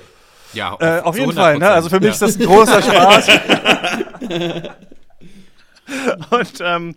Ja, 0.53 0.73
auf, 0.73 0.81
äh, 0.81 0.99
auf 0.99 1.17
jeden 1.17 1.33
Fall. 1.33 1.57
Ne? 1.57 1.69
Also 1.69 1.89
für 1.89 1.99
mich 1.99 2.07
ja. 2.07 2.11
ist 2.11 2.21
das 2.21 2.39
ein 2.39 2.45
großer 2.45 2.81
Spaß. 2.81 3.29
Und 6.29 6.53
ähm, 6.61 6.95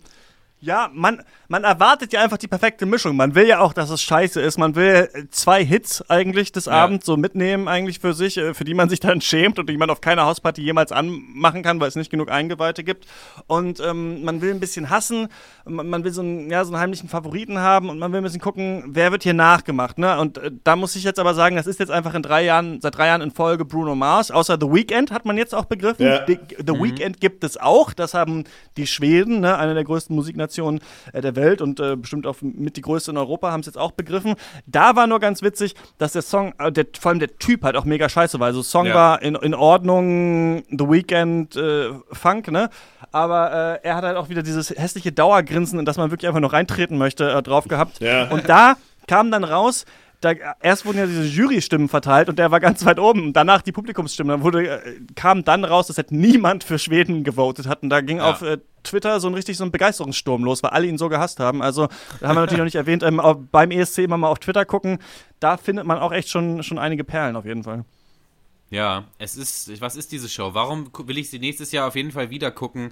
ja, 0.59 0.89
man, 0.91 1.21
man 1.49 1.63
erwartet 1.63 2.13
ja 2.13 2.23
einfach 2.23 2.37
die 2.37 2.47
perfekte 2.47 2.87
Mischung. 2.87 3.15
Man 3.15 3.35
will 3.35 3.47
ja 3.47 3.59
auch, 3.59 3.73
dass 3.73 3.91
es 3.91 4.01
scheiße 4.01 4.41
ist. 4.41 4.57
Man 4.57 4.75
will 4.75 5.07
zwei 5.29 5.63
Hits 5.63 6.03
eigentlich 6.09 6.51
des 6.51 6.65
ja. 6.65 6.71
Abends 6.71 7.05
so 7.05 7.15
mitnehmen, 7.15 7.67
eigentlich 7.67 7.99
für 7.99 8.15
sich, 8.15 8.37
äh, 8.37 8.55
für 8.55 8.63
die 8.63 8.73
man 8.73 8.89
sich 8.89 8.99
dann 8.99 9.21
schämt 9.21 9.59
und 9.59 9.69
die 9.69 9.77
man 9.77 9.91
auf 9.91 10.01
keiner 10.01 10.25
Hausparty 10.25 10.63
jemals 10.63 10.91
anmachen 10.91 11.61
kann, 11.61 11.79
weil 11.79 11.89
es 11.89 11.95
nicht 11.95 12.09
genug 12.09 12.31
Eingeweihte 12.31 12.83
gibt. 12.83 13.05
Und 13.45 13.79
ähm, 13.79 14.23
man 14.23 14.41
will 14.41 14.49
ein 14.49 14.59
bisschen 14.59 14.89
hassen, 14.89 15.27
man, 15.63 15.89
man 15.89 16.03
will 16.03 16.11
so 16.11 16.21
einen, 16.21 16.49
ja, 16.49 16.65
so 16.65 16.73
einen 16.73 16.81
heimlichen 16.81 17.07
Favoriten 17.07 17.59
haben 17.59 17.89
und 17.89 17.99
man 17.99 18.11
will 18.11 18.21
ein 18.21 18.23
bisschen 18.23 18.41
gucken, 18.41 18.83
wer 18.87 19.11
wird 19.11 19.21
hier 19.21 19.35
nachgemacht. 19.35 19.99
Ne? 19.99 20.19
Und 20.19 20.39
äh, 20.39 20.49
da 20.63 20.75
muss 20.75 20.95
ich 20.95 21.03
jetzt 21.03 21.19
aber 21.19 21.35
sagen, 21.35 21.55
das 21.55 21.67
ist 21.67 21.79
jetzt 21.79 21.91
einfach 21.91 22.15
in 22.15 22.23
drei 22.23 22.43
Jahren, 22.43 22.81
seit 22.81 22.97
drei 22.97 23.07
Jahren 23.07 23.21
in 23.21 23.29
Folge 23.29 23.63
Bruno 23.63 23.93
Mars. 23.93 24.31
Außer 24.31 24.57
The 24.59 24.67
Weeknd 24.67 25.11
hat 25.11 25.25
man 25.25 25.37
jetzt 25.37 25.53
auch 25.53 25.65
begriffen. 25.65 26.07
Ja. 26.07 26.25
The, 26.25 26.39
The 26.65 26.73
mhm. 26.73 26.83
Weeknd 26.83 27.21
gibt 27.21 27.43
es 27.43 27.57
auch. 27.57 27.93
Das 27.93 28.15
haben 28.15 28.45
die 28.75 28.87
Schweden, 28.87 29.41
ne, 29.41 29.55
eine 29.55 29.75
der 29.75 29.83
größten 29.83 30.15
Musiknationen 30.15 30.46
äh, 31.13 31.21
der 31.21 31.35
Welt 31.35 31.61
und 31.61 31.79
äh, 31.79 31.95
bestimmt 31.95 32.27
auch 32.27 32.37
mit 32.41 32.77
die 32.77 32.81
größte 32.81 33.11
in 33.11 33.17
Europa, 33.17 33.51
haben 33.51 33.61
es 33.61 33.65
jetzt 33.65 33.77
auch 33.77 33.91
begriffen. 33.91 34.35
Da 34.65 34.95
war 34.95 35.07
nur 35.07 35.19
ganz 35.19 35.41
witzig, 35.41 35.75
dass 35.97 36.13
der 36.13 36.21
Song, 36.21 36.53
äh, 36.59 36.71
der, 36.71 36.85
vor 36.99 37.09
allem 37.09 37.19
der 37.19 37.37
Typ 37.37 37.63
halt 37.63 37.75
auch 37.75 37.85
mega 37.85 38.09
scheiße 38.09 38.39
war. 38.39 38.47
Also 38.47 38.63
Song 38.63 38.87
ja. 38.87 38.95
war 38.95 39.21
in, 39.21 39.35
in 39.35 39.53
Ordnung, 39.53 40.63
The 40.69 40.89
Weekend, 40.89 41.55
äh, 41.55 41.89
Funk, 42.11 42.51
ne? 42.51 42.69
Aber 43.11 43.79
äh, 43.83 43.87
er 43.87 43.95
hat 43.95 44.03
halt 44.03 44.17
auch 44.17 44.29
wieder 44.29 44.43
dieses 44.43 44.69
hässliche 44.69 45.11
Dauergrinsen, 45.11 45.79
in 45.79 45.85
das 45.85 45.97
man 45.97 46.11
wirklich 46.11 46.27
einfach 46.27 46.41
nur 46.41 46.53
reintreten 46.53 46.97
möchte, 46.97 47.31
äh, 47.31 47.41
drauf 47.41 47.67
gehabt. 47.67 47.99
Ja. 47.99 48.27
Und 48.29 48.49
da 48.49 48.75
kam 49.07 49.31
dann 49.31 49.43
raus, 49.43 49.85
da, 50.21 50.31
erst 50.61 50.85
wurden 50.85 50.97
ja 50.97 51.05
diese 51.05 51.25
Jury-Stimmen 51.25 51.89
verteilt 51.89 52.27
und 52.27 52.39
der 52.39 52.49
war 52.49 52.59
ganz 52.59 52.83
weit 52.85 52.99
oben. 52.99 53.33
Danach 53.33 53.61
die 53.61 53.71
Publikumsstimmen. 53.71 54.29
Dann 54.29 54.43
wurde, 54.43 54.67
äh, 54.67 54.99
kam 55.15 55.43
dann 55.43 55.63
raus, 55.63 55.87
dass 55.87 55.97
halt 55.97 56.11
niemand 56.11 56.63
für 56.63 56.79
Schweden 56.79 57.23
gewotet 57.23 57.67
hat. 57.67 57.83
Und 57.83 57.89
da 57.89 58.01
ging 58.01 58.17
ja. 58.17 58.31
auf 58.31 58.41
äh, 58.41 58.57
Twitter 58.83 59.19
so 59.19 59.27
ein 59.27 59.35
richtig 59.35 59.57
so 59.57 59.63
ein 59.63 59.71
Begeisterungssturm 59.71 60.43
los, 60.43 60.63
weil 60.63 60.71
alle 60.71 60.87
ihn 60.87 60.97
so 60.97 61.09
gehasst 61.09 61.39
haben. 61.39 61.61
Also, 61.61 61.87
da 62.19 62.27
haben 62.27 62.35
wir 62.35 62.41
natürlich 62.41 62.57
noch 62.57 62.65
nicht 62.65 62.75
erwähnt, 62.75 63.03
ähm, 63.03 63.21
beim 63.51 63.69
ESC 63.69 63.99
immer 63.99 64.17
mal 64.17 64.29
auf 64.29 64.39
Twitter 64.39 64.65
gucken. 64.65 64.99
Da 65.39 65.57
findet 65.57 65.85
man 65.85 65.99
auch 65.99 66.11
echt 66.11 66.29
schon, 66.29 66.63
schon 66.63 66.79
einige 66.79 67.03
Perlen 67.03 67.35
auf 67.35 67.45
jeden 67.45 67.63
Fall. 67.63 67.85
Ja, 68.69 69.05
es 69.17 69.37
ist, 69.37 69.79
was 69.81 69.95
ist 69.95 70.11
diese 70.11 70.27
Show? 70.27 70.53
Warum 70.53 70.91
will 71.05 71.17
ich 71.17 71.29
sie 71.29 71.39
nächstes 71.39 71.71
Jahr 71.71 71.87
auf 71.87 71.95
jeden 71.95 72.11
Fall 72.11 72.29
wieder 72.29 72.51
gucken? 72.51 72.91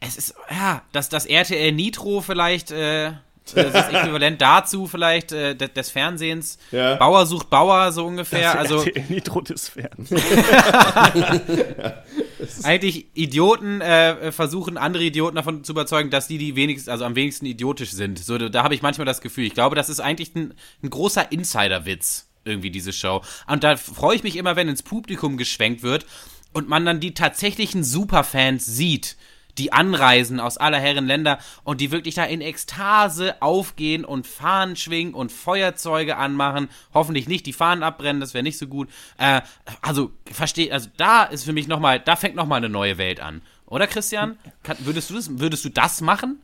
Es 0.00 0.16
ist, 0.16 0.34
ja, 0.50 0.82
dass 0.92 1.10
das 1.10 1.26
RTL 1.26 1.72
Nitro 1.72 2.22
vielleicht, 2.22 2.70
äh, 2.70 3.12
das 3.54 3.66
ist 3.66 3.92
äquivalent 3.92 4.40
dazu 4.40 4.86
vielleicht 4.86 5.32
äh, 5.32 5.56
des 5.56 5.90
Fernsehens. 5.90 6.58
Ja. 6.70 6.96
Bauer 6.96 7.26
sucht 7.26 7.50
Bauer, 7.50 7.92
so 7.92 8.06
ungefähr. 8.06 8.54
Das 8.54 8.70
also 8.70 8.84
Nitro 9.08 9.40
des 9.40 9.68
Fernsehens. 9.68 10.22
Eigentlich 12.62 13.06
Idioten 13.14 13.80
äh, 13.80 14.32
versuchen, 14.32 14.76
andere 14.76 15.04
Idioten 15.04 15.36
davon 15.36 15.64
zu 15.64 15.72
überzeugen, 15.72 16.10
dass 16.10 16.28
die 16.28 16.38
die 16.38 16.56
wenigsten, 16.56 16.90
also 16.90 17.04
am 17.04 17.16
wenigsten 17.16 17.46
idiotisch 17.46 17.92
sind. 17.92 18.18
So, 18.18 18.38
da 18.38 18.62
habe 18.62 18.74
ich 18.74 18.82
manchmal 18.82 19.04
das 19.04 19.20
Gefühl. 19.20 19.44
Ich 19.44 19.54
glaube, 19.54 19.76
das 19.76 19.88
ist 19.88 20.00
eigentlich 20.00 20.34
ein, 20.34 20.54
ein 20.82 20.90
großer 20.90 21.32
Insiderwitz 21.32 22.28
irgendwie 22.44 22.70
diese 22.70 22.92
Show. 22.92 23.22
Und 23.46 23.64
da 23.64 23.76
freue 23.76 24.16
ich 24.16 24.22
mich 24.22 24.36
immer, 24.36 24.56
wenn 24.56 24.68
ins 24.68 24.82
Publikum 24.82 25.36
geschwenkt 25.36 25.82
wird 25.82 26.06
und 26.52 26.68
man 26.68 26.84
dann 26.84 27.00
die 27.00 27.14
tatsächlichen 27.14 27.84
Superfans 27.84 28.66
sieht 28.66 29.16
die 29.58 29.72
anreisen 29.72 30.40
aus 30.40 30.56
aller 30.56 30.78
Herren 30.78 31.06
Länder 31.06 31.38
und 31.64 31.80
die 31.80 31.90
wirklich 31.90 32.14
da 32.14 32.24
in 32.24 32.40
Ekstase 32.40 33.40
aufgehen 33.40 34.04
und 34.04 34.26
Fahnen 34.26 34.76
schwingen 34.76 35.14
und 35.14 35.32
Feuerzeuge 35.32 36.16
anmachen. 36.16 36.68
Hoffentlich 36.94 37.28
nicht 37.28 37.46
die 37.46 37.52
Fahnen 37.52 37.82
abbrennen, 37.82 38.20
das 38.20 38.34
wäre 38.34 38.42
nicht 38.42 38.58
so 38.58 38.66
gut. 38.66 38.88
Äh, 39.18 39.42
also, 39.82 40.12
versteht, 40.30 40.72
also 40.72 40.88
da 40.96 41.24
ist 41.24 41.44
für 41.44 41.52
mich 41.52 41.68
nochmal, 41.68 42.00
da 42.00 42.16
fängt 42.16 42.36
nochmal 42.36 42.58
eine 42.58 42.68
neue 42.68 42.98
Welt 42.98 43.20
an. 43.20 43.42
Oder 43.66 43.86
Christian? 43.86 44.36
Kann, 44.62 44.76
würdest, 44.80 45.10
du 45.10 45.14
das, 45.14 45.38
würdest 45.38 45.64
du 45.64 45.68
das 45.68 46.00
machen? 46.00 46.40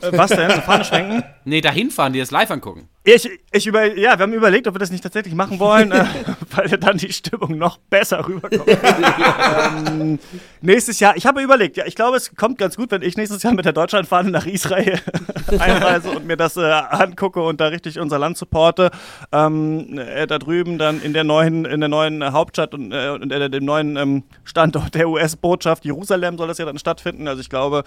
Äh, 0.00 0.16
was 0.16 0.30
denn? 0.30 0.50
So 0.50 0.60
Fahne 0.60 0.84
schwenken? 0.84 1.22
Nee, 1.44 1.60
dahin 1.60 1.90
fahren, 1.90 2.12
die 2.12 2.20
das 2.20 2.30
live 2.30 2.52
angucken. 2.52 2.88
Ich, 3.02 3.28
ich 3.50 3.66
über, 3.66 3.84
ja, 3.98 4.16
wir 4.16 4.22
haben 4.22 4.32
überlegt, 4.32 4.68
ob 4.68 4.76
wir 4.76 4.78
das 4.78 4.92
nicht 4.92 5.02
tatsächlich 5.02 5.34
machen 5.34 5.58
wollen, 5.58 5.90
äh, 5.90 6.04
weil 6.52 6.68
dann 6.68 6.98
die 6.98 7.12
Stimmung 7.12 7.58
noch 7.58 7.78
besser 7.78 8.24
rüberkommt. 8.28 8.78
ähm, 9.88 10.20
nächstes 10.60 11.00
Jahr, 11.00 11.16
ich 11.16 11.26
habe 11.26 11.42
überlegt, 11.42 11.76
ja, 11.76 11.84
ich 11.84 11.96
glaube, 11.96 12.16
es 12.16 12.36
kommt 12.36 12.58
ganz 12.58 12.76
gut, 12.76 12.92
wenn 12.92 13.02
ich 13.02 13.16
nächstes 13.16 13.42
Jahr 13.42 13.54
mit 13.54 13.64
der 13.64 13.72
Deutschlandfahne 13.72 14.30
nach 14.30 14.46
Israel 14.46 15.00
einreise 15.58 16.10
und 16.10 16.28
mir 16.28 16.36
das 16.36 16.56
äh, 16.56 16.60
angucke 16.60 17.42
und 17.42 17.60
da 17.60 17.66
richtig 17.66 17.98
unser 17.98 18.20
Land 18.20 18.36
supporte. 18.36 18.92
Ähm, 19.32 19.98
äh, 19.98 20.28
da 20.28 20.38
drüben 20.38 20.78
dann 20.78 21.02
in 21.02 21.12
der 21.12 21.24
neuen, 21.24 21.64
in 21.64 21.80
der 21.80 21.88
neuen 21.88 22.32
Hauptstadt 22.32 22.72
und, 22.72 22.92
und 22.92 23.32
äh, 23.32 23.50
dem 23.50 23.64
neuen 23.64 23.96
ähm, 23.96 24.22
Standort 24.44 24.94
der 24.94 25.08
US-Botschaft 25.08 25.84
Jerusalem 25.84 26.38
soll 26.38 26.46
das 26.46 26.58
ja 26.58 26.66
dann 26.66 26.78
stattfinden. 26.78 27.26
Also 27.26 27.40
ich 27.40 27.50
glaube, 27.50 27.82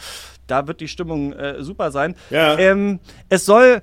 da 0.47 0.67
wird 0.67 0.81
die 0.81 0.89
Stimmung 0.89 1.31
äh, 1.31 1.63
super 1.63 1.91
sein. 1.91 1.94
Ja. 2.29 2.57
Ähm, 2.57 2.99
es 3.29 3.45
soll 3.45 3.81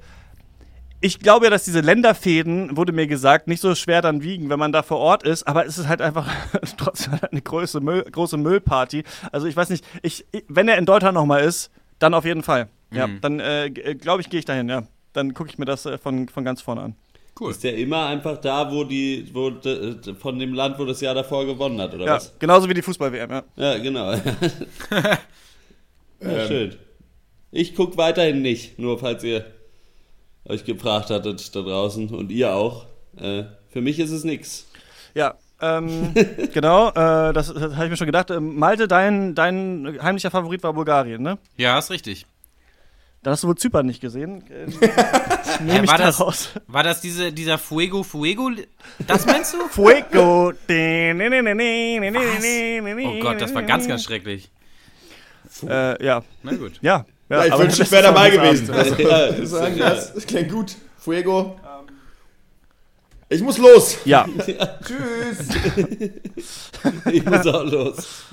ich 1.03 1.18
glaube 1.18 1.46
ja, 1.46 1.51
dass 1.51 1.64
diese 1.64 1.81
Länderfäden, 1.81 2.77
wurde 2.77 2.92
mir 2.92 3.09
gesagt, 3.09 3.48
nicht 3.48 3.61
so 3.61 3.75
schwer 3.75 4.03
dann 4.03 4.22
wiegen, 4.22 4.48
wenn 4.48 4.59
man 4.59 4.70
da 4.70 4.83
vor 4.85 4.98
Ort 4.98 5.25
ist, 5.25 5.42
aber 5.48 5.66
es 5.66 5.77
ist 5.77 5.88
halt 5.88 6.01
einfach 6.01 6.29
trotzdem 6.77 7.18
eine 7.31 7.42
große, 7.42 7.81
Müll, 7.81 8.05
große 8.05 8.37
Müllparty. 8.37 9.03
Also 9.33 9.48
ich 9.48 9.57
weiß 9.57 9.68
nicht, 9.70 9.85
ich, 10.03 10.25
wenn 10.48 10.68
er 10.68 10.79
in 10.79 10.87
Deutschland 10.87 11.14
nochmal 11.14 11.42
ist, 11.42 11.70
dann 11.98 12.14
auf 12.14 12.25
jeden 12.25 12.44
Fall. 12.44 12.68
Mhm. 12.90 12.96
Ja, 12.96 13.09
dann 13.20 13.40
äh, 13.40 13.66
äh 13.66 13.94
glaube 13.96 14.22
ich, 14.22 14.31
gehe 14.31 14.38
ich 14.38 14.44
dahin, 14.44 14.68
ja. 14.68 14.85
Dann 15.12 15.35
gucke 15.35 15.51
ich 15.51 15.59
mir 15.59 15.64
das 15.64 15.85
äh, 15.87 15.98
von, 15.98 16.29
von 16.29 16.44
ganz 16.44 16.62
vorne 16.62 16.83
an. 16.83 16.96
Cool. 17.38 17.51
Ist 17.51 17.64
der 17.64 17.77
immer 17.77 18.07
einfach 18.07 18.38
da, 18.38 18.70
wo 18.70 18.85
die, 18.85 19.29
wo 19.33 19.51
de, 19.51 20.14
von 20.14 20.38
dem 20.38 20.55
Land, 20.55 20.79
wo 20.79 20.85
das 20.85 21.01
Jahr 21.01 21.14
davor 21.14 21.46
gewonnen 21.46 21.81
hat, 21.81 21.94
oder 21.94 22.05
ja, 22.05 22.14
was? 22.14 22.38
Genauso 22.38 22.68
wie 22.68 22.75
die 22.75 22.83
Fußball-WM, 22.83 23.31
ja. 23.31 23.42
Ja, 23.57 23.79
genau. 23.79 24.12
ja, 24.92 25.18
ähm. 26.20 26.46
schön. 26.46 26.77
Ich 27.54 27.74
gucke 27.74 27.98
weiterhin 27.98 28.40
nicht, 28.40 28.78
nur 28.78 28.98
falls 28.98 29.22
ihr 29.24 29.44
euch 30.46 30.64
gefragt 30.64 31.10
hattet 31.10 31.54
da 31.54 31.60
draußen 31.60 32.08
und 32.08 32.32
ihr 32.32 32.54
auch. 32.54 32.86
Äh, 33.18 33.44
für 33.68 33.82
mich 33.82 33.98
ist 33.98 34.10
es 34.10 34.24
nichts. 34.24 34.66
Ja, 35.14 35.34
ähm, 35.60 36.14
genau, 36.54 36.88
äh, 36.88 37.34
das, 37.34 37.52
das 37.52 37.74
habe 37.74 37.84
ich 37.84 37.90
mir 37.90 37.98
schon 37.98 38.06
gedacht. 38.06 38.30
Ähm, 38.30 38.58
Malte, 38.58 38.88
dein, 38.88 39.34
dein 39.34 39.98
heimlicher 40.02 40.30
Favorit 40.30 40.62
war 40.62 40.72
Bulgarien, 40.72 41.22
ne? 41.22 41.36
Ja, 41.58 41.78
ist 41.78 41.90
richtig. 41.90 42.24
Dann 43.22 43.32
hast 43.32 43.44
du 43.44 43.48
wohl 43.48 43.56
Zypern 43.56 43.86
nicht 43.86 44.00
gesehen. 44.00 44.44
Äh, 45.60 45.64
Nehme 45.64 45.84
ja, 45.84 45.88
war, 45.88 45.98
das, 45.98 46.18
raus. 46.18 46.48
war 46.66 46.82
das 46.82 47.02
diese, 47.02 47.30
dieser 47.30 47.58
Fuego 47.58 48.02
Fuego? 48.02 48.50
Das 49.06 49.26
meinst 49.26 49.52
du? 49.52 49.58
Fuego. 49.68 50.54
Was? 50.66 53.04
Oh 53.04 53.20
Gott, 53.20 53.40
das 53.40 53.54
war 53.54 53.62
ganz, 53.62 53.86
ganz 53.86 54.02
schrecklich. 54.02 54.50
Äh, 55.68 56.02
ja. 56.02 56.22
Na 56.42 56.54
gut. 56.54 56.72
Ja, 56.80 57.04
ja, 57.33 57.47
ich 57.47 57.59
wünschte, 57.59 57.83
ich 57.83 57.90
wäre 57.90 58.03
dabei 58.03 58.31
gewesen. 58.31 58.71
Also, 58.71 58.95
ja, 59.66 59.90
das, 59.90 60.14
das, 60.14 60.27
klingt 60.27 60.51
gut. 60.51 60.77
Fuego. 60.99 61.57
Ich 63.29 63.40
muss 63.40 63.57
los. 63.57 63.97
Ja. 64.05 64.29
ja. 64.47 64.79
Tschüss. 64.85 65.49
ich 67.11 67.25
muss 67.25 67.47
auch 67.47 67.64
los. 67.64 68.25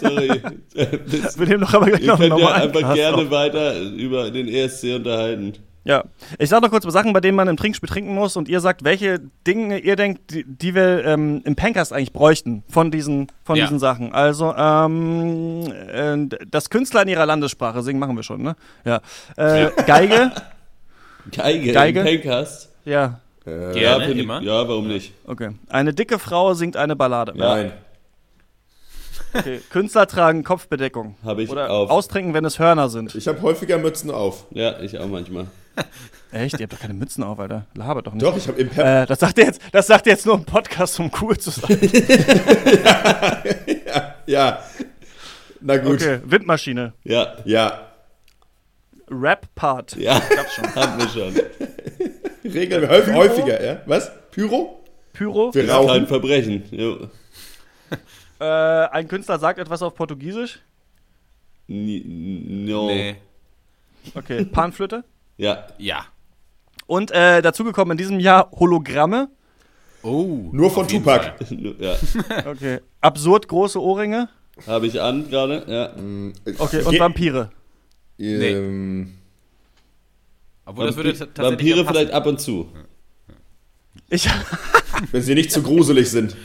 Sorry. 0.00 0.42
Wir 0.72 1.46
nehmen 1.46 1.60
doch 1.60 1.74
aber 1.74 1.86
gleich 1.86 2.00
Ihr 2.00 2.06
noch 2.06 2.18
könnt 2.18 2.32
einen 2.32 2.40
ja 2.40 2.52
einfach 2.52 2.94
gerne 2.94 3.16
auf. 3.18 3.30
weiter 3.30 3.78
über 3.78 4.30
den 4.30 4.48
ESC 4.48 4.94
unterhalten. 4.96 5.52
Ja, 5.88 6.04
ich 6.38 6.50
sag 6.50 6.60
noch 6.60 6.68
kurz 6.70 6.84
Sachen, 6.84 7.14
bei 7.14 7.20
denen 7.20 7.34
man 7.34 7.48
im 7.48 7.56
Trinkspiel 7.56 7.88
trinken 7.88 8.14
muss 8.14 8.36
und 8.36 8.46
ihr 8.46 8.60
sagt, 8.60 8.84
welche 8.84 9.20
Dinge 9.46 9.78
ihr 9.78 9.96
denkt, 9.96 10.32
die, 10.34 10.44
die 10.44 10.74
wir 10.74 11.02
ähm, 11.06 11.40
im 11.46 11.56
Pancast 11.56 11.94
eigentlich 11.94 12.12
bräuchten 12.12 12.62
von 12.68 12.90
diesen, 12.90 13.28
von 13.42 13.56
Ja. 13.56 13.64
diesen 13.64 13.78
Sachen. 13.78 14.12
Also, 14.12 14.54
ähm, 14.54 15.62
äh, 15.88 16.36
das 16.50 16.68
Künstler 16.68 17.00
in 17.02 17.08
ihrer 17.08 17.24
Landessprache 17.24 17.80
singen 17.82 17.98
machen 18.00 18.16
wir 18.16 18.22
schon, 18.22 18.42
ne? 18.42 18.54
Ja. 18.84 19.00
Äh, 19.36 19.70
Geige, 19.86 20.30
Geige, 21.32 21.72
Geige? 21.72 22.00
im 22.00 22.04
Pencast. 22.06 22.68
ja, 22.84 23.20
Gerne, 23.46 23.80
ja, 23.80 23.98
find 24.00 24.16
ich- 24.16 24.24
immer. 24.24 24.42
Ja, 24.42 24.68
warum 24.68 24.88
nicht? 24.88 25.14
okay. 25.26 25.52
Eine 25.70 25.94
dicke 25.94 26.18
Frau 26.18 26.52
singt 26.52 26.76
eine 26.76 26.96
Ballade. 26.96 27.32
Nein. 27.34 27.72
Okay. 29.34 29.60
Künstler 29.70 30.06
tragen 30.06 30.42
Kopfbedeckung. 30.44 31.16
Habe 31.24 31.42
ich 31.42 31.50
Oder 31.50 31.70
auf. 31.70 31.90
austrinken, 31.90 32.34
wenn 32.34 32.44
es 32.44 32.58
Hörner 32.58 32.88
sind. 32.88 33.14
Ich 33.14 33.28
habe 33.28 33.40
häufiger 33.42 33.78
Mützen 33.78 34.10
auf. 34.10 34.46
Ja, 34.50 34.80
ich 34.80 34.98
auch 34.98 35.06
manchmal. 35.06 35.46
Echt? 36.32 36.54
Ihr 36.58 36.64
habt 36.64 36.72
doch 36.72 36.80
keine 36.80 36.94
Mützen 36.94 37.22
auf, 37.22 37.38
Alter. 37.38 37.66
Labert 37.74 38.06
doch 38.06 38.12
nicht. 38.14 38.22
Doch, 38.24 38.36
ich 38.36 38.48
habe 38.48 38.60
im. 38.60 38.70
Äh, 38.76 39.06
das 39.06 39.20
sagt 39.20 39.38
ihr 39.38 39.44
jetzt, 39.44 39.60
das 39.72 39.86
sagt 39.86 40.06
ihr 40.06 40.12
jetzt 40.12 40.26
nur 40.26 40.34
im 40.34 40.44
Podcast, 40.44 40.98
um 41.00 41.10
cool 41.20 41.36
zu 41.38 41.50
sein. 41.50 41.78
Ja. 44.26 44.62
Na 45.60 45.78
gut. 45.78 45.94
Okay, 46.02 46.20
Windmaschine. 46.24 46.92
Ja, 47.04 47.36
Ja. 47.44 47.84
Rap-Part. 49.10 49.96
ja, 49.96 50.18
Gab's 50.18 50.54
schon. 50.54 50.66
hatten 50.74 51.00
wir 51.00 51.08
schon. 51.08 52.52
Regeln 52.52 52.82
wir 52.82 52.88
häufig, 52.90 53.14
häufiger, 53.14 53.64
ja? 53.64 53.80
Was? 53.86 54.10
Pyro? 54.30 54.84
Pyro. 55.14 55.54
Wir 55.54 55.66
Kein 55.66 55.74
rauchen. 55.74 56.06
Verbrechen. 56.06 56.64
Jo. 56.70 57.08
Äh, 58.40 58.44
ein 58.44 59.08
Künstler 59.08 59.38
sagt 59.38 59.58
etwas 59.58 59.82
auf 59.82 59.94
Portugiesisch. 59.94 60.60
Ni- 61.66 62.02
No. 62.06 62.86
Nee. 62.86 63.16
Okay, 64.14 64.44
Panflöte. 64.44 65.04
Ja, 65.36 65.66
Ja. 65.78 66.04
Und 66.86 67.10
äh, 67.12 67.42
dazugekommen 67.42 67.92
in 67.92 67.98
diesem 67.98 68.18
Jahr 68.18 68.50
Hologramme. 68.52 69.28
Oh. 70.02 70.48
Nur 70.52 70.70
von 70.70 70.88
Tupac. 70.88 71.34
Ja. 71.78 71.96
Okay. 72.46 72.80
Absurd 73.00 73.46
große 73.46 73.80
Ohrringe. 73.80 74.28
Habe 74.66 74.86
ich 74.88 75.00
an 75.00 75.28
gerade. 75.28 75.64
Ja. 75.68 75.92
Okay, 76.58 76.82
und 76.82 76.98
Vampire. 76.98 77.50
Ähm, 78.18 79.14
Obwohl 80.64 80.86
das 80.86 80.96
würde 80.96 81.10
tatsächlich 81.12 81.44
Vampire 81.50 81.78
ja 81.78 81.84
vielleicht 81.84 82.10
ab 82.10 82.26
und 82.26 82.40
zu. 82.40 82.68
Ich, 84.10 84.28
wenn 85.12 85.22
sie 85.22 85.34
nicht 85.34 85.52
zu 85.52 85.62
gruselig 85.62 86.10
sind. 86.10 86.36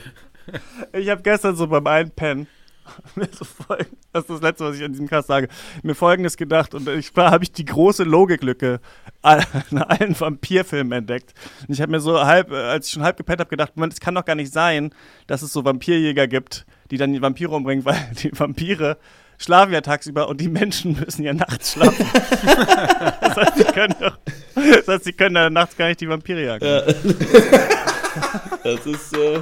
Ich 0.93 1.09
habe 1.09 1.21
gestern 1.21 1.55
so 1.55 1.67
beim 1.67 1.85
Einpennen 1.87 2.47
mir 3.15 3.29
so 3.31 3.45
folg- 3.45 3.87
das 4.11 4.23
ist 4.23 4.29
das 4.29 4.41
Letzte, 4.41 4.65
was 4.65 4.75
ich 4.77 4.83
an 4.83 4.91
diesem 4.91 5.07
Cast 5.07 5.27
sage, 5.29 5.47
mir 5.83 5.95
Folgendes 5.95 6.35
gedacht 6.37 6.73
und 6.75 6.87
ich 6.89 7.15
war, 7.15 7.31
habe 7.31 7.43
ich 7.43 7.51
die 7.51 7.65
große 7.65 8.03
Logiklücke 8.03 8.79
an 9.21 9.43
allen 9.71 10.19
Vampirfilmen 10.19 10.91
entdeckt. 10.99 11.33
Und 11.67 11.73
ich 11.73 11.81
habe 11.81 11.91
mir 11.91 11.99
so 12.01 12.23
halb, 12.25 12.51
äh, 12.51 12.55
als 12.55 12.87
ich 12.87 12.93
schon 12.93 13.03
halb 13.03 13.15
gepennt 13.17 13.39
habe, 13.39 13.49
gedacht, 13.49 13.75
Moment, 13.75 13.93
es 13.93 13.99
kann 14.01 14.15
doch 14.15 14.25
gar 14.25 14.35
nicht 14.35 14.51
sein, 14.51 14.93
dass 15.27 15.41
es 15.41 15.53
so 15.53 15.63
Vampirjäger 15.63 16.27
gibt, 16.27 16.65
die 16.91 16.97
dann 16.97 17.13
die 17.13 17.21
Vampire 17.21 17.51
umbringen, 17.51 17.85
weil 17.85 17.95
die 18.21 18.37
Vampire 18.37 18.97
schlafen 19.37 19.73
ja 19.73 19.81
tagsüber 19.81 20.27
und 20.27 20.41
die 20.41 20.49
Menschen 20.49 20.99
müssen 20.99 21.23
ja 21.23 21.33
nachts 21.33 21.71
schlafen. 21.73 22.05
das 23.21 23.35
heißt, 23.35 23.57
sie 23.57 23.63
können 23.63 23.95
doch, 23.99 24.17
das 24.55 24.87
heißt, 24.87 25.03
sie 25.05 25.13
können 25.13 25.35
dann 25.35 25.53
nachts 25.53 25.75
gar 25.77 25.87
nicht 25.87 26.01
die 26.01 26.09
Vampire 26.09 26.43
jagen. 26.43 26.65
Ja. 26.65 26.81
das 28.63 28.85
ist, 28.85 29.13
äh, 29.17 29.39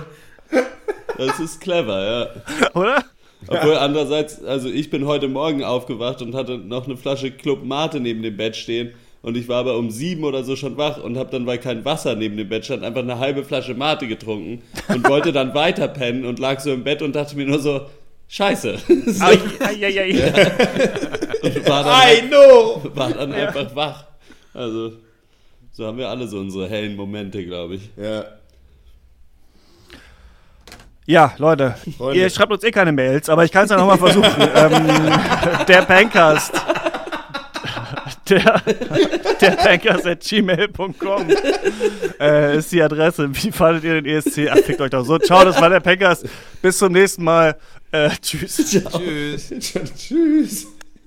das 1.17 1.39
ist 1.39 1.61
clever, 1.61 2.03
ja. 2.03 2.71
Oder? 2.73 3.05
Obwohl 3.47 3.75
andererseits, 3.75 4.43
also 4.43 4.69
ich 4.69 4.89
bin 4.89 5.05
heute 5.05 5.27
Morgen 5.27 5.63
aufgewacht 5.63 6.21
und 6.21 6.35
hatte 6.35 6.57
noch 6.57 6.85
eine 6.85 6.97
Flasche 6.97 7.31
Club 7.31 7.63
Mate 7.63 7.99
neben 7.99 8.21
dem 8.21 8.37
Bett 8.37 8.55
stehen 8.55 8.91
und 9.23 9.35
ich 9.37 9.47
war 9.47 9.57
aber 9.57 9.77
um 9.77 9.89
sieben 9.89 10.23
oder 10.23 10.43
so 10.43 10.55
schon 10.55 10.77
wach 10.77 11.03
und 11.03 11.17
habe 11.17 11.31
dann, 11.31 11.45
weil 11.45 11.57
kein 11.57 11.85
Wasser 11.85 12.15
neben 12.15 12.37
dem 12.37 12.49
Bett 12.49 12.65
stand, 12.65 12.83
einfach 12.83 13.01
eine 13.01 13.19
halbe 13.19 13.43
Flasche 13.43 13.73
Mate 13.73 14.07
getrunken 14.07 14.61
und 14.87 15.07
wollte 15.07 15.31
dann 15.31 15.53
weiter 15.53 15.87
pennen 15.87 16.25
und 16.25 16.39
lag 16.39 16.59
so 16.59 16.71
im 16.71 16.83
Bett 16.83 17.01
und 17.01 17.15
dachte 17.15 17.35
mir 17.35 17.45
nur 17.45 17.59
so, 17.59 17.81
scheiße. 18.27 18.77
so, 19.07 19.23
Ai, 19.23 19.37
ai, 19.59 19.85
ai, 19.85 20.01
ai. 20.01 20.89
und 21.43 21.67
war 21.67 21.83
dann, 21.83 22.25
I 22.25 22.27
know! 22.27 22.81
war 22.95 23.11
dann 23.11 23.33
einfach 23.33 23.75
wach. 23.75 24.05
Also, 24.53 24.93
so 25.71 25.85
haben 25.85 25.97
wir 25.97 26.09
alle 26.09 26.27
so 26.27 26.37
unsere 26.39 26.67
hellen 26.67 26.95
Momente, 26.95 27.45
glaube 27.45 27.75
ich. 27.75 27.89
Ja. 27.97 28.25
Ja, 31.11 31.33
Leute, 31.37 31.75
Freunde. 31.97 32.21
ihr 32.21 32.29
schreibt 32.29 32.53
uns 32.53 32.63
eh 32.63 32.71
keine 32.71 32.93
Mails, 32.93 33.27
aber 33.27 33.43
ich 33.43 33.51
kann 33.51 33.65
es 33.65 33.71
ja 33.71 33.75
nochmal 33.75 33.97
versuchen. 33.97 34.31
ähm, 34.55 34.87
der 35.67 35.81
Bankcast. 35.81 36.53
Der, 38.29 38.61
der 39.41 39.51
Bankcast 39.51 40.07
at 40.07 40.21
gmail.com 40.21 41.27
äh, 42.17 42.57
ist 42.57 42.71
die 42.71 42.81
Adresse. 42.81 43.27
Wie 43.29 43.51
fandet 43.51 43.83
ihr 43.83 44.01
den 44.01 44.05
ESC? 44.05 44.47
Ach, 44.49 44.57
fickt 44.59 44.79
euch 44.79 44.91
doch 44.91 45.03
so. 45.03 45.17
Ciao, 45.17 45.43
das 45.43 45.59
war 45.59 45.69
der 45.69 45.81
Bankcast. 45.81 46.25
Bis 46.61 46.77
zum 46.77 46.93
nächsten 46.93 47.25
Mal. 47.25 47.57
Äh, 47.91 48.11
tschüss. 48.21 48.55
Tschüss. 48.55 49.53
Tschüss. 49.97 50.67